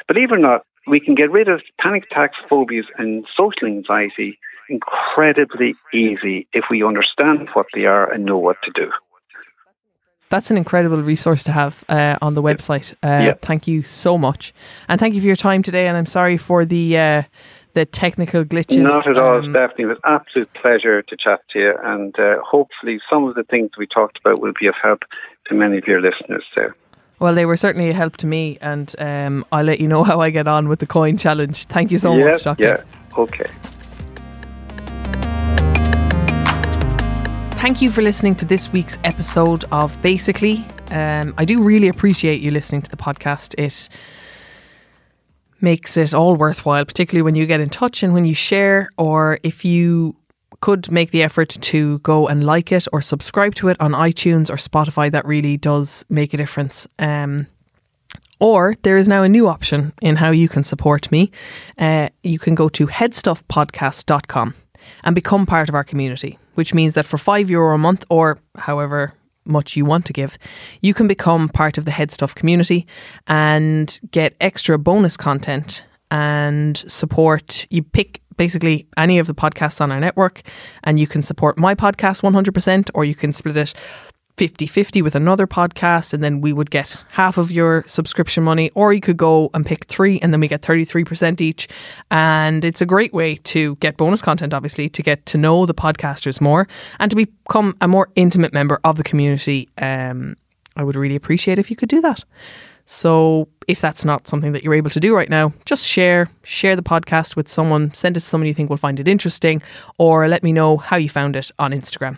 [0.07, 4.39] believe it or not, we can get rid of panic attacks, phobias, and social anxiety
[4.69, 8.91] incredibly easy if we understand what they are and know what to do.
[10.29, 12.93] That's an incredible resource to have uh, on the website.
[13.03, 13.33] Uh, yeah.
[13.41, 14.53] Thank you so much,
[14.87, 15.87] and thank you for your time today.
[15.87, 17.23] And I'm sorry for the uh,
[17.73, 18.81] the technical glitches.
[18.81, 19.83] Not at all, um, Stephanie.
[19.83, 23.43] It was an absolute pleasure to chat to you, and uh, hopefully, some of the
[23.43, 25.03] things we talked about will be of help
[25.47, 26.75] to many of your listeners there.
[27.19, 30.21] Well, they were certainly a help to me, and um, I'll let you know how
[30.21, 31.65] I get on with the coin challenge.
[31.65, 32.63] Thank you so yeah, much, Doctor.
[32.63, 33.49] Yeah, okay.
[37.61, 40.65] Thank you for listening to this week's episode of Basically.
[40.89, 43.53] Um, I do really appreciate you listening to the podcast.
[43.59, 43.87] It
[45.61, 49.39] makes it all worthwhile, particularly when you get in touch and when you share, or
[49.43, 50.15] if you
[50.61, 54.49] could make the effort to go and like it or subscribe to it on iTunes
[54.49, 56.87] or Spotify, that really does make a difference.
[56.99, 57.47] Um,
[58.39, 61.31] or there is now a new option in how you can support me.
[61.77, 64.55] Uh, you can go to headstuffpodcast.com
[65.03, 68.39] and become part of our community, which means that for five euro a month or
[68.57, 69.13] however
[69.45, 70.37] much you want to give,
[70.81, 72.87] you can become part of the Head Stuff community
[73.27, 77.65] and get extra bonus content and support.
[77.69, 80.41] You pick basically any of the podcasts on our network
[80.83, 83.73] and you can support my podcast 100% or you can split it
[84.37, 88.71] 50 50 with another podcast, and then we would get half of your subscription money,
[88.73, 91.67] or you could go and pick three, and then we get 33% each.
[92.09, 95.73] And it's a great way to get bonus content, obviously, to get to know the
[95.73, 96.67] podcasters more
[96.99, 99.69] and to become a more intimate member of the community.
[99.77, 100.35] Um,
[100.75, 102.23] I would really appreciate if you could do that.
[102.85, 106.75] So if that's not something that you're able to do right now, just share share
[106.75, 109.61] the podcast with someone, send it to someone you think will find it interesting,
[109.97, 112.17] or let me know how you found it on Instagram.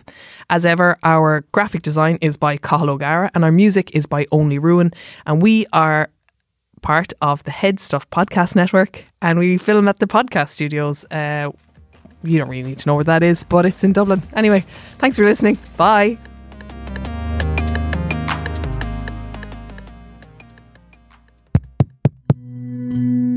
[0.50, 4.58] As ever, our graphic design is by Cathal O'Gara and our music is by Only
[4.58, 4.92] Ruin,
[5.26, 6.08] and we are
[6.82, 11.04] part of the Head Stuff Podcast Network, and we film at the podcast studios.
[11.10, 11.50] Uh,
[12.22, 14.22] you don't really need to know where that is, but it's in Dublin.
[14.34, 15.58] Anyway, thanks for listening.
[15.76, 16.18] Bye.